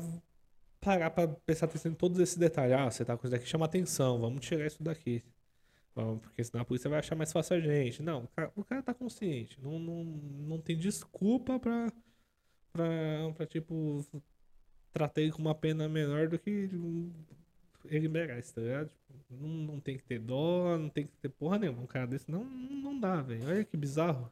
parar 0.80 1.10
pra 1.10 1.28
prestar 1.28 1.66
atenção 1.66 1.92
em 1.92 1.96
todos 1.96 2.20
esses 2.20 2.38
detalhes. 2.38 2.74
Ah, 2.78 2.90
você 2.90 3.04
tá 3.04 3.18
com 3.18 3.26
isso 3.26 3.32
daqui, 3.32 3.48
chama 3.48 3.66
atenção, 3.66 4.20
vamos 4.20 4.46
tirar 4.46 4.66
isso 4.68 4.82
daqui. 4.82 5.24
Vamos, 5.96 6.22
porque 6.22 6.44
senão 6.44 6.62
a 6.62 6.66
polícia 6.66 6.90
vai 6.90 7.00
achar 7.00 7.16
mais 7.16 7.32
fácil 7.32 7.56
a 7.56 7.60
gente. 7.60 8.04
Não, 8.04 8.26
o 8.26 8.28
cara, 8.28 8.52
o 8.54 8.64
cara 8.66 8.84
tá 8.84 8.94
consciente. 8.94 9.58
Não, 9.62 9.80
não, 9.80 10.04
não 10.04 10.60
tem 10.60 10.78
desculpa 10.78 11.58
pra, 11.58 11.90
pra, 12.74 13.32
pra, 13.34 13.46
tipo, 13.46 14.06
tratar 14.92 15.22
ele 15.22 15.32
com 15.32 15.42
uma 15.42 15.56
pena 15.56 15.88
menor 15.88 16.28
do 16.28 16.38
que 16.38 16.70
ele 17.86 18.10
merece, 18.10 18.54
tá 18.54 18.62
ligado? 18.62 18.90
Tipo, 18.90 19.36
não, 19.36 19.48
não 19.48 19.80
tem 19.80 19.98
que 19.98 20.04
ter 20.04 20.20
dó, 20.20 20.78
não 20.78 20.90
tem 20.90 21.08
que 21.08 21.18
ter 21.18 21.30
porra 21.30 21.60
nenhuma. 21.60 21.82
Um 21.82 21.88
cara 21.88 22.08
desse 22.08 22.30
não, 22.30 22.44
não 22.44 23.00
dá, 23.00 23.22
velho. 23.22 23.48
Olha 23.48 23.64
que 23.64 23.78
bizarro. 23.78 24.30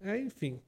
É, 0.00 0.18
enfim. 0.18 0.60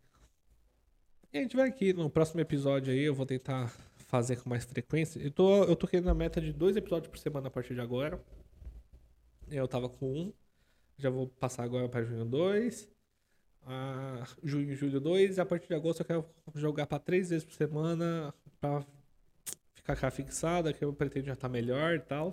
E 1.33 1.39
a 1.39 1.43
gente 1.43 1.57
vai 1.57 1.69
aqui 1.69 1.93
no 1.93 2.09
próximo 2.09 2.41
episódio 2.41 2.93
aí, 2.93 3.01
eu 3.01 3.15
vou 3.15 3.27
tentar 3.27 3.69
fazer 4.07 4.37
com 4.37 4.49
mais 4.49 4.65
frequência. 4.65 5.19
Eu 5.19 5.33
tô, 5.33 5.65
eu 5.65 5.75
tô 5.75 5.89
querendo 5.89 6.11
a 6.11 6.15
meta 6.15 6.41
de 6.41 6.53
dois 6.53 6.77
episódios 6.77 7.11
por 7.11 7.19
semana 7.19 7.49
a 7.49 7.51
partir 7.51 7.75
de 7.75 7.81
agora. 7.81 8.23
Eu 9.53 9.69
tava 9.69 9.89
com 9.89 10.07
um. 10.11 10.33
Já 10.99 11.11
vou 11.11 11.29
passar 11.29 11.65
agora 11.65 11.89
para 11.89 12.05
junho 12.05 12.25
2. 12.25 12.89
A 13.67 14.27
junho 14.43 14.75
julho 14.75 15.01
2. 15.01 15.37
E 15.37 15.41
a 15.41 15.47
partir 15.47 15.69
de 15.69 15.75
agosto 15.75 16.01
eu 16.01 16.07
quero 16.07 16.27
jogar 16.55 16.87
para 16.87 16.99
três 16.99 17.31
vezes 17.31 17.45
por 17.45 17.55
semana. 17.55 18.35
Pra 18.61 18.85
ficar 19.75 19.97
cá 19.97 20.11
fixada, 20.11 20.73
que 20.73 20.85
eu 20.85 20.93
pretendo 20.93 21.27
já 21.27 21.35
estar 21.35 21.49
tá 21.49 21.53
melhor 21.53 21.95
e 21.95 22.01
tal. 22.01 22.33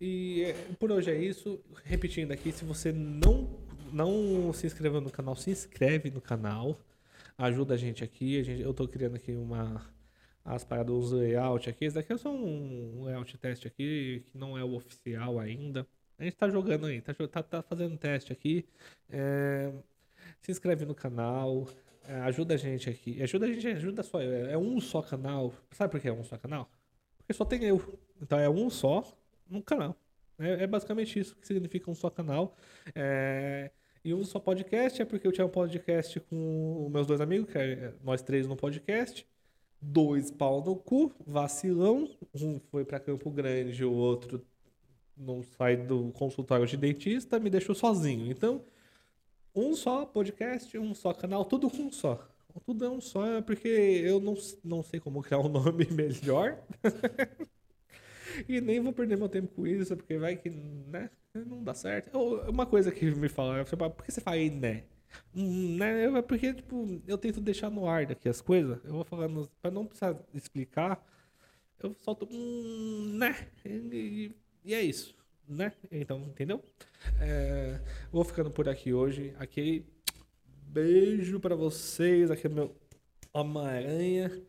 E 0.00 0.42
é, 0.42 0.52
por 0.78 0.90
hoje 0.90 1.10
é 1.10 1.16
isso. 1.16 1.62
Repetindo 1.84 2.32
aqui, 2.32 2.50
se 2.52 2.64
você 2.64 2.90
não, 2.90 3.48
não 3.92 4.52
se 4.52 4.66
inscreveu 4.66 5.00
no 5.00 5.10
canal, 5.10 5.36
se 5.36 5.50
inscreve 5.50 6.10
no 6.10 6.20
canal. 6.20 6.78
Ajuda 7.38 7.74
a 7.74 7.76
gente 7.76 8.02
aqui. 8.02 8.40
A 8.40 8.42
gente, 8.42 8.62
eu 8.62 8.74
tô 8.74 8.88
criando 8.88 9.16
aqui 9.16 9.32
uma 9.32 9.94
as 10.44 10.64
paradas, 10.64 10.94
os 10.94 11.12
layout 11.12 11.70
aqui. 11.70 11.86
Esse 11.86 11.94
daqui 11.94 12.12
é 12.12 12.18
só 12.18 12.30
um 12.30 13.04
layout 13.04 13.38
teste 13.38 13.66
aqui, 13.66 14.24
que 14.30 14.36
não 14.36 14.58
é 14.58 14.64
o 14.64 14.74
oficial 14.74 15.38
ainda. 15.38 15.86
A 16.18 16.24
gente 16.24 16.36
tá 16.36 16.48
jogando 16.48 16.86
aí, 16.86 17.00
tá, 17.00 17.12
tá, 17.14 17.42
tá 17.42 17.62
fazendo 17.62 17.96
teste 17.96 18.32
aqui. 18.32 18.66
É, 19.10 19.72
se 20.40 20.52
inscreve 20.52 20.84
no 20.84 20.94
canal, 20.94 21.66
é, 22.06 22.14
ajuda 22.20 22.54
a 22.54 22.56
gente 22.56 22.88
aqui. 22.88 23.22
Ajuda 23.22 23.46
a 23.46 23.48
gente, 23.48 23.66
ajuda 23.68 24.02
só 24.02 24.20
eu. 24.22 24.32
É, 24.32 24.52
é 24.52 24.58
um 24.58 24.80
só 24.80 25.02
canal. 25.02 25.52
Sabe 25.72 25.90
por 25.90 26.00
que 26.00 26.08
é 26.08 26.12
um 26.12 26.24
só 26.24 26.36
canal? 26.36 26.70
Porque 27.18 27.32
só 27.32 27.44
tem 27.44 27.64
eu. 27.64 27.98
Então 28.20 28.38
é 28.38 28.48
um 28.48 28.70
só 28.70 29.02
no 29.48 29.62
canal. 29.62 29.96
É, 30.38 30.64
é 30.64 30.66
basicamente 30.66 31.18
isso 31.18 31.36
que 31.36 31.46
significa 31.46 31.90
um 31.90 31.94
só 31.94 32.10
canal. 32.10 32.56
É, 32.94 33.70
e 34.04 34.14
um 34.14 34.22
só 34.24 34.38
podcast 34.38 35.00
é 35.00 35.04
porque 35.04 35.26
eu 35.26 35.32
tinha 35.32 35.46
um 35.46 35.50
podcast 35.50 36.20
com 36.20 36.88
meus 36.92 37.06
dois 37.06 37.20
amigos, 37.20 37.50
que 37.50 37.58
é 37.58 37.94
nós 38.02 38.22
três 38.22 38.46
no 38.46 38.56
podcast 38.56 39.26
dois 39.80 40.30
pau 40.30 40.62
no 40.64 40.76
cu, 40.76 41.12
vacilão. 41.26 42.08
Um 42.34 42.58
foi 42.70 42.84
para 42.84 43.00
Campo 43.00 43.30
Grande, 43.30 43.84
o 43.84 43.92
outro 43.92 44.44
não 45.16 45.42
sai 45.42 45.76
do 45.76 46.10
consultório 46.12 46.66
de 46.66 46.76
dentista, 46.76 47.38
me 47.38 47.50
deixou 47.50 47.74
sozinho. 47.74 48.30
Então, 48.30 48.64
um 49.54 49.74
só 49.74 50.04
podcast, 50.04 50.76
um 50.78 50.94
só 50.94 51.12
canal, 51.12 51.44
tudo 51.44 51.70
com 51.70 51.84
um 51.84 51.92
só. 51.92 52.28
Tudo 52.64 52.84
é 52.84 52.88
um 52.88 53.00
só, 53.00 53.26
é 53.38 53.42
porque 53.42 53.68
eu 53.68 54.20
não, 54.20 54.34
não 54.62 54.82
sei 54.82 55.00
como 55.00 55.22
criar 55.22 55.40
um 55.40 55.48
nome 55.48 55.86
melhor. 55.90 56.62
e 58.48 58.60
nem 58.60 58.80
vou 58.80 58.92
perder 58.92 59.16
meu 59.16 59.28
tempo 59.28 59.48
com 59.54 59.66
isso, 59.66 59.96
porque 59.96 60.16
vai 60.16 60.36
que, 60.36 60.50
né, 60.50 61.10
não 61.34 61.62
dá 61.62 61.74
certo. 61.74 62.16
Uma 62.48 62.66
coisa 62.66 62.92
que 62.92 63.06
me 63.10 63.28
falaram, 63.28 63.64
por 63.64 64.04
que 64.04 64.12
você 64.12 64.20
fala 64.20 64.36
né? 64.36 64.84
Hum, 65.34 65.76
né? 65.76 66.04
É 66.04 66.22
porque, 66.22 66.54
tipo, 66.54 67.00
eu 67.06 67.18
tento 67.18 67.40
deixar 67.40 67.70
no 67.70 67.88
ar 67.88 68.06
daqui 68.06 68.28
as 68.28 68.40
coisas. 68.40 68.78
Eu 68.84 68.92
vou 68.92 69.04
falando, 69.04 69.48
pra 69.60 69.70
não 69.70 69.86
precisar 69.86 70.16
explicar, 70.32 71.04
eu 71.78 71.94
solto 72.02 72.28
um, 72.30 73.14
né? 73.14 73.48
E, 73.64 74.32
e, 74.64 74.74
é 74.74 74.82
isso, 74.82 75.14
né? 75.48 75.72
Então, 75.90 76.20
entendeu? 76.22 76.62
É, 77.20 77.80
vou 78.10 78.24
ficando 78.24 78.50
por 78.50 78.68
aqui 78.68 78.92
hoje. 78.92 79.34
Aquele 79.38 79.86
beijo 80.68 81.38
para 81.38 81.54
vocês. 81.54 82.30
Aqui 82.30 82.46
é 82.46 82.50
meu 82.50 82.74
Homem-Aranha. 83.32 84.42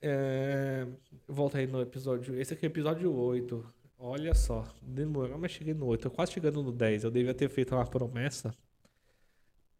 É, 0.00 0.86
volta 1.26 1.58
aí 1.58 1.66
no 1.66 1.80
episódio. 1.80 2.38
Esse 2.40 2.54
aqui 2.54 2.66
é 2.66 2.68
o 2.68 2.72
episódio 2.72 3.12
8. 3.12 3.74
Olha 3.98 4.34
só, 4.34 4.64
demorou, 4.82 5.38
mas 5.38 5.52
cheguei 5.52 5.74
no 5.74 5.86
8. 5.86 6.06
Eu 6.06 6.10
quase 6.10 6.32
chegando 6.32 6.62
no 6.62 6.70
10. 6.70 7.04
Eu 7.04 7.10
devia 7.10 7.34
ter 7.34 7.48
feito 7.48 7.74
uma 7.74 7.86
promessa 7.86 8.54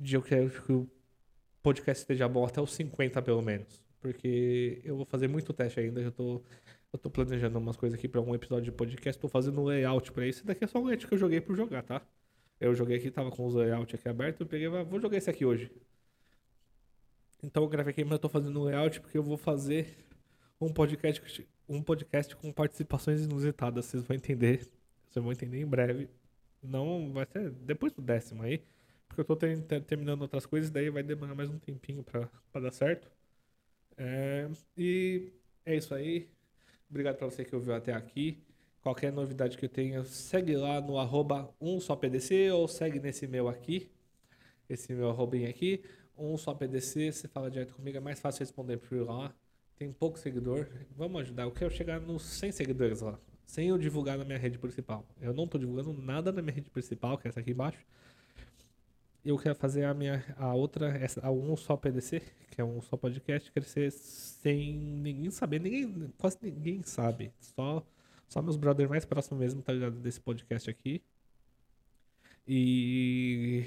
de 0.01 0.16
eu 0.16 0.22
quero 0.22 0.51
que 0.51 0.72
o 0.72 0.88
podcast 1.62 2.03
esteja 2.03 2.29
bom 2.29 2.44
até 2.44 2.61
os 2.61 2.72
50 2.75 3.20
pelo 3.22 3.42
menos. 3.42 3.83
Porque 4.01 4.81
eu 4.85 4.96
vou 4.96 5.05
fazer 5.05 5.29
muito 5.29 5.53
teste 5.53 5.81
ainda, 5.81 6.01
eu 6.01 6.12
tô, 6.12 6.42
eu 6.96 6.98
tô 6.98 7.11
planejando 7.11 7.59
umas 7.59 7.76
coisas 7.76 7.98
aqui 7.98 8.09
para 8.09 8.20
um 8.20 8.35
episódio 8.35 8.64
de 8.64 8.72
podcast, 8.72 9.20
tô 9.20 9.28
fazendo 9.28 9.61
um 9.61 9.64
layout 9.64 10.11
para 10.12 10.26
isso. 10.26 10.40
Esse 10.40 10.46
daqui 10.46 10.64
é 10.64 10.66
só 10.66 10.78
um 10.78 10.85
layout 10.85 11.06
que 11.06 11.14
eu 11.14 11.18
joguei 11.18 11.40
por 11.40 11.54
jogar, 11.54 11.82
tá? 11.82 12.02
Eu 12.59 12.74
joguei 12.74 12.96
aqui, 12.96 13.11
tava 13.11 13.30
com 13.30 13.46
os 13.46 13.54
layouts 13.54 13.94
aqui 13.94 14.09
abertos, 14.09 14.40
eu 14.40 14.46
peguei, 14.46 14.66
vou 14.68 14.98
jogar 14.98 15.18
esse 15.18 15.28
aqui 15.28 15.44
hoje. 15.44 15.70
Então 17.42 17.62
eu 17.62 17.68
gravei 17.68 17.90
aqui, 17.90 18.02
mas 18.02 18.12
eu 18.12 18.18
tô 18.18 18.28
fazendo 18.30 18.59
um 18.59 18.64
layout 18.64 19.00
porque 19.00 19.18
eu 19.18 19.22
vou 19.22 19.37
fazer 19.37 19.94
um 20.59 20.72
podcast, 20.72 21.46
um 21.68 21.82
podcast 21.82 22.35
com 22.35 22.50
participações 22.50 23.22
inusitadas, 23.22 23.85
vocês 23.85 24.02
vão 24.02 24.16
entender. 24.16 24.66
Vocês 25.06 25.22
vão 25.22 25.32
entender 25.32 25.61
em 25.61 25.66
breve. 25.66 26.09
Não 26.62 27.12
vai 27.12 27.26
ser 27.26 27.50
depois 27.50 27.92
do 27.92 28.00
décimo 28.00 28.42
aí. 28.42 28.62
Porque 29.06 29.20
eu 29.20 29.24
tô 29.24 29.37
ter, 29.37 29.61
ter, 29.62 29.82
terminando 29.82 30.22
outras 30.22 30.46
coisas, 30.46 30.70
daí 30.70 30.90
vai 30.90 31.02
demorar 31.02 31.35
mais 31.35 31.50
um 31.50 31.59
tempinho 31.59 32.02
pra, 32.02 32.28
pra 32.50 32.61
dar 32.61 32.72
certo. 32.72 33.11
É, 33.98 34.48
e 34.76 35.32
é 35.64 35.76
isso 35.76 35.94
aí. 35.94 36.28
Obrigado 36.88 37.16
pra 37.16 37.27
você 37.27 37.44
que 37.44 37.55
ouviu 37.55 37.75
até 37.75 37.92
aqui. 37.92 38.42
Qualquer 38.81 39.12
novidade 39.12 39.59
que 39.59 39.64
eu 39.64 39.68
tenha, 39.68 40.05
segue 40.05 40.57
lá 40.57 40.81
no 40.81 40.99
arroba 40.99 41.53
um 41.61 41.81
só 41.81 41.96
PDC 41.96 42.51
ou 42.53 42.68
segue 42.68 43.01
nesse 43.01 43.27
meu 43.27 43.49
aqui. 43.49 43.90
Esse 44.68 44.92
meu 44.94 45.11
arrobinho 45.11 45.49
aqui. 45.49 45.83
Um 46.16 46.37
só 46.37 46.55
PDC, 46.55 47.12
você 47.12 47.29
fala 47.29 47.51
direto 47.51 47.75
comigo, 47.75 47.96
é 47.96 48.01
mais 48.01 48.20
fácil 48.20 48.40
responder 48.40 48.79
por 48.79 48.99
lá. 49.01 49.35
Tem 49.77 49.92
pouco 49.92 50.18
seguidor. 50.18 50.68
Vamos 50.96 51.20
ajudar. 51.22 51.42
Eu 51.42 51.51
quero 51.51 51.70
chegar 51.70 52.01
nos 52.01 52.22
100 52.22 52.53
seguidores 52.53 53.01
lá. 53.01 53.18
Sem 53.44 53.68
eu 53.68 53.77
divulgar 53.77 54.16
na 54.16 54.25
minha 54.25 54.38
rede 54.38 54.59
principal. 54.59 55.07
Eu 55.20 55.35
não 55.35 55.46
tô 55.46 55.59
divulgando 55.59 55.92
nada 55.92 56.33
na 56.33 56.40
minha 56.40 56.55
rede 56.55 56.70
principal, 56.70 57.18
que 57.18 57.27
é 57.27 57.31
essa 57.31 57.40
aqui 57.40 57.51
embaixo 57.51 57.85
eu 59.26 59.36
quero 59.36 59.54
fazer 59.56 59.84
a 59.84 59.92
minha 59.92 60.24
a 60.36 60.54
outra 60.54 60.88
essa 60.98 61.24
a 61.26 61.30
um 61.30 61.56
só 61.56 61.76
PDC 61.76 62.22
que 62.50 62.60
é 62.60 62.64
um 62.64 62.80
só 62.80 62.96
podcast 62.96 63.50
crescer 63.50 63.90
sem 63.90 64.72
ninguém 64.74 65.30
saber 65.30 65.60
ninguém 65.60 66.12
quase 66.18 66.38
ninguém 66.40 66.82
sabe. 66.82 67.32
Só 67.40 67.84
só 68.28 68.40
meus 68.42 68.56
brothers 68.56 68.88
mais 68.88 69.04
próximos 69.04 69.40
mesmo 69.40 69.62
tá 69.62 69.72
ligado 69.72 69.98
desse 70.00 70.20
podcast 70.20 70.70
aqui. 70.70 71.02
E 72.46 73.64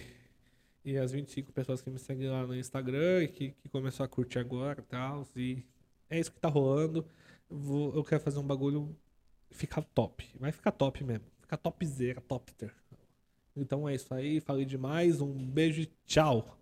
e 0.86 0.98
as 0.98 1.12
25 1.12 1.52
pessoas 1.52 1.82
que 1.82 1.90
me 1.90 2.00
seguem 2.00 2.30
lá 2.30 2.48
no 2.48 2.56
Instagram 2.56 3.24
e 3.24 3.28
que, 3.28 3.52
que 3.52 3.70
começou 3.70 4.06
a 4.06 4.08
curtir 4.08 4.40
agora 4.40 4.80
e 4.82 4.84
tal 4.84 5.28
e 5.36 5.64
é 6.10 6.20
isso 6.20 6.32
que 6.32 6.40
tá 6.40 6.48
rolando. 6.50 7.06
Vou, 7.50 7.94
eu 7.96 8.04
quero 8.04 8.22
fazer 8.22 8.40
um 8.40 8.48
bagulho 8.48 8.96
ficar 9.52 9.82
top 9.82 10.26
vai 10.40 10.52
ficar 10.52 10.72
top 10.72 11.04
mesmo 11.04 11.26
ficar 11.42 11.58
topzera 11.58 12.22
topter 12.22 12.74
então 13.62 13.88
é 13.88 13.96
isso 13.96 14.14
aí, 14.14 14.40
falei 14.40 14.66
demais, 14.66 15.22
um 15.22 15.34
beijo 15.34 15.82
e 15.82 15.86
tchau! 16.06 16.59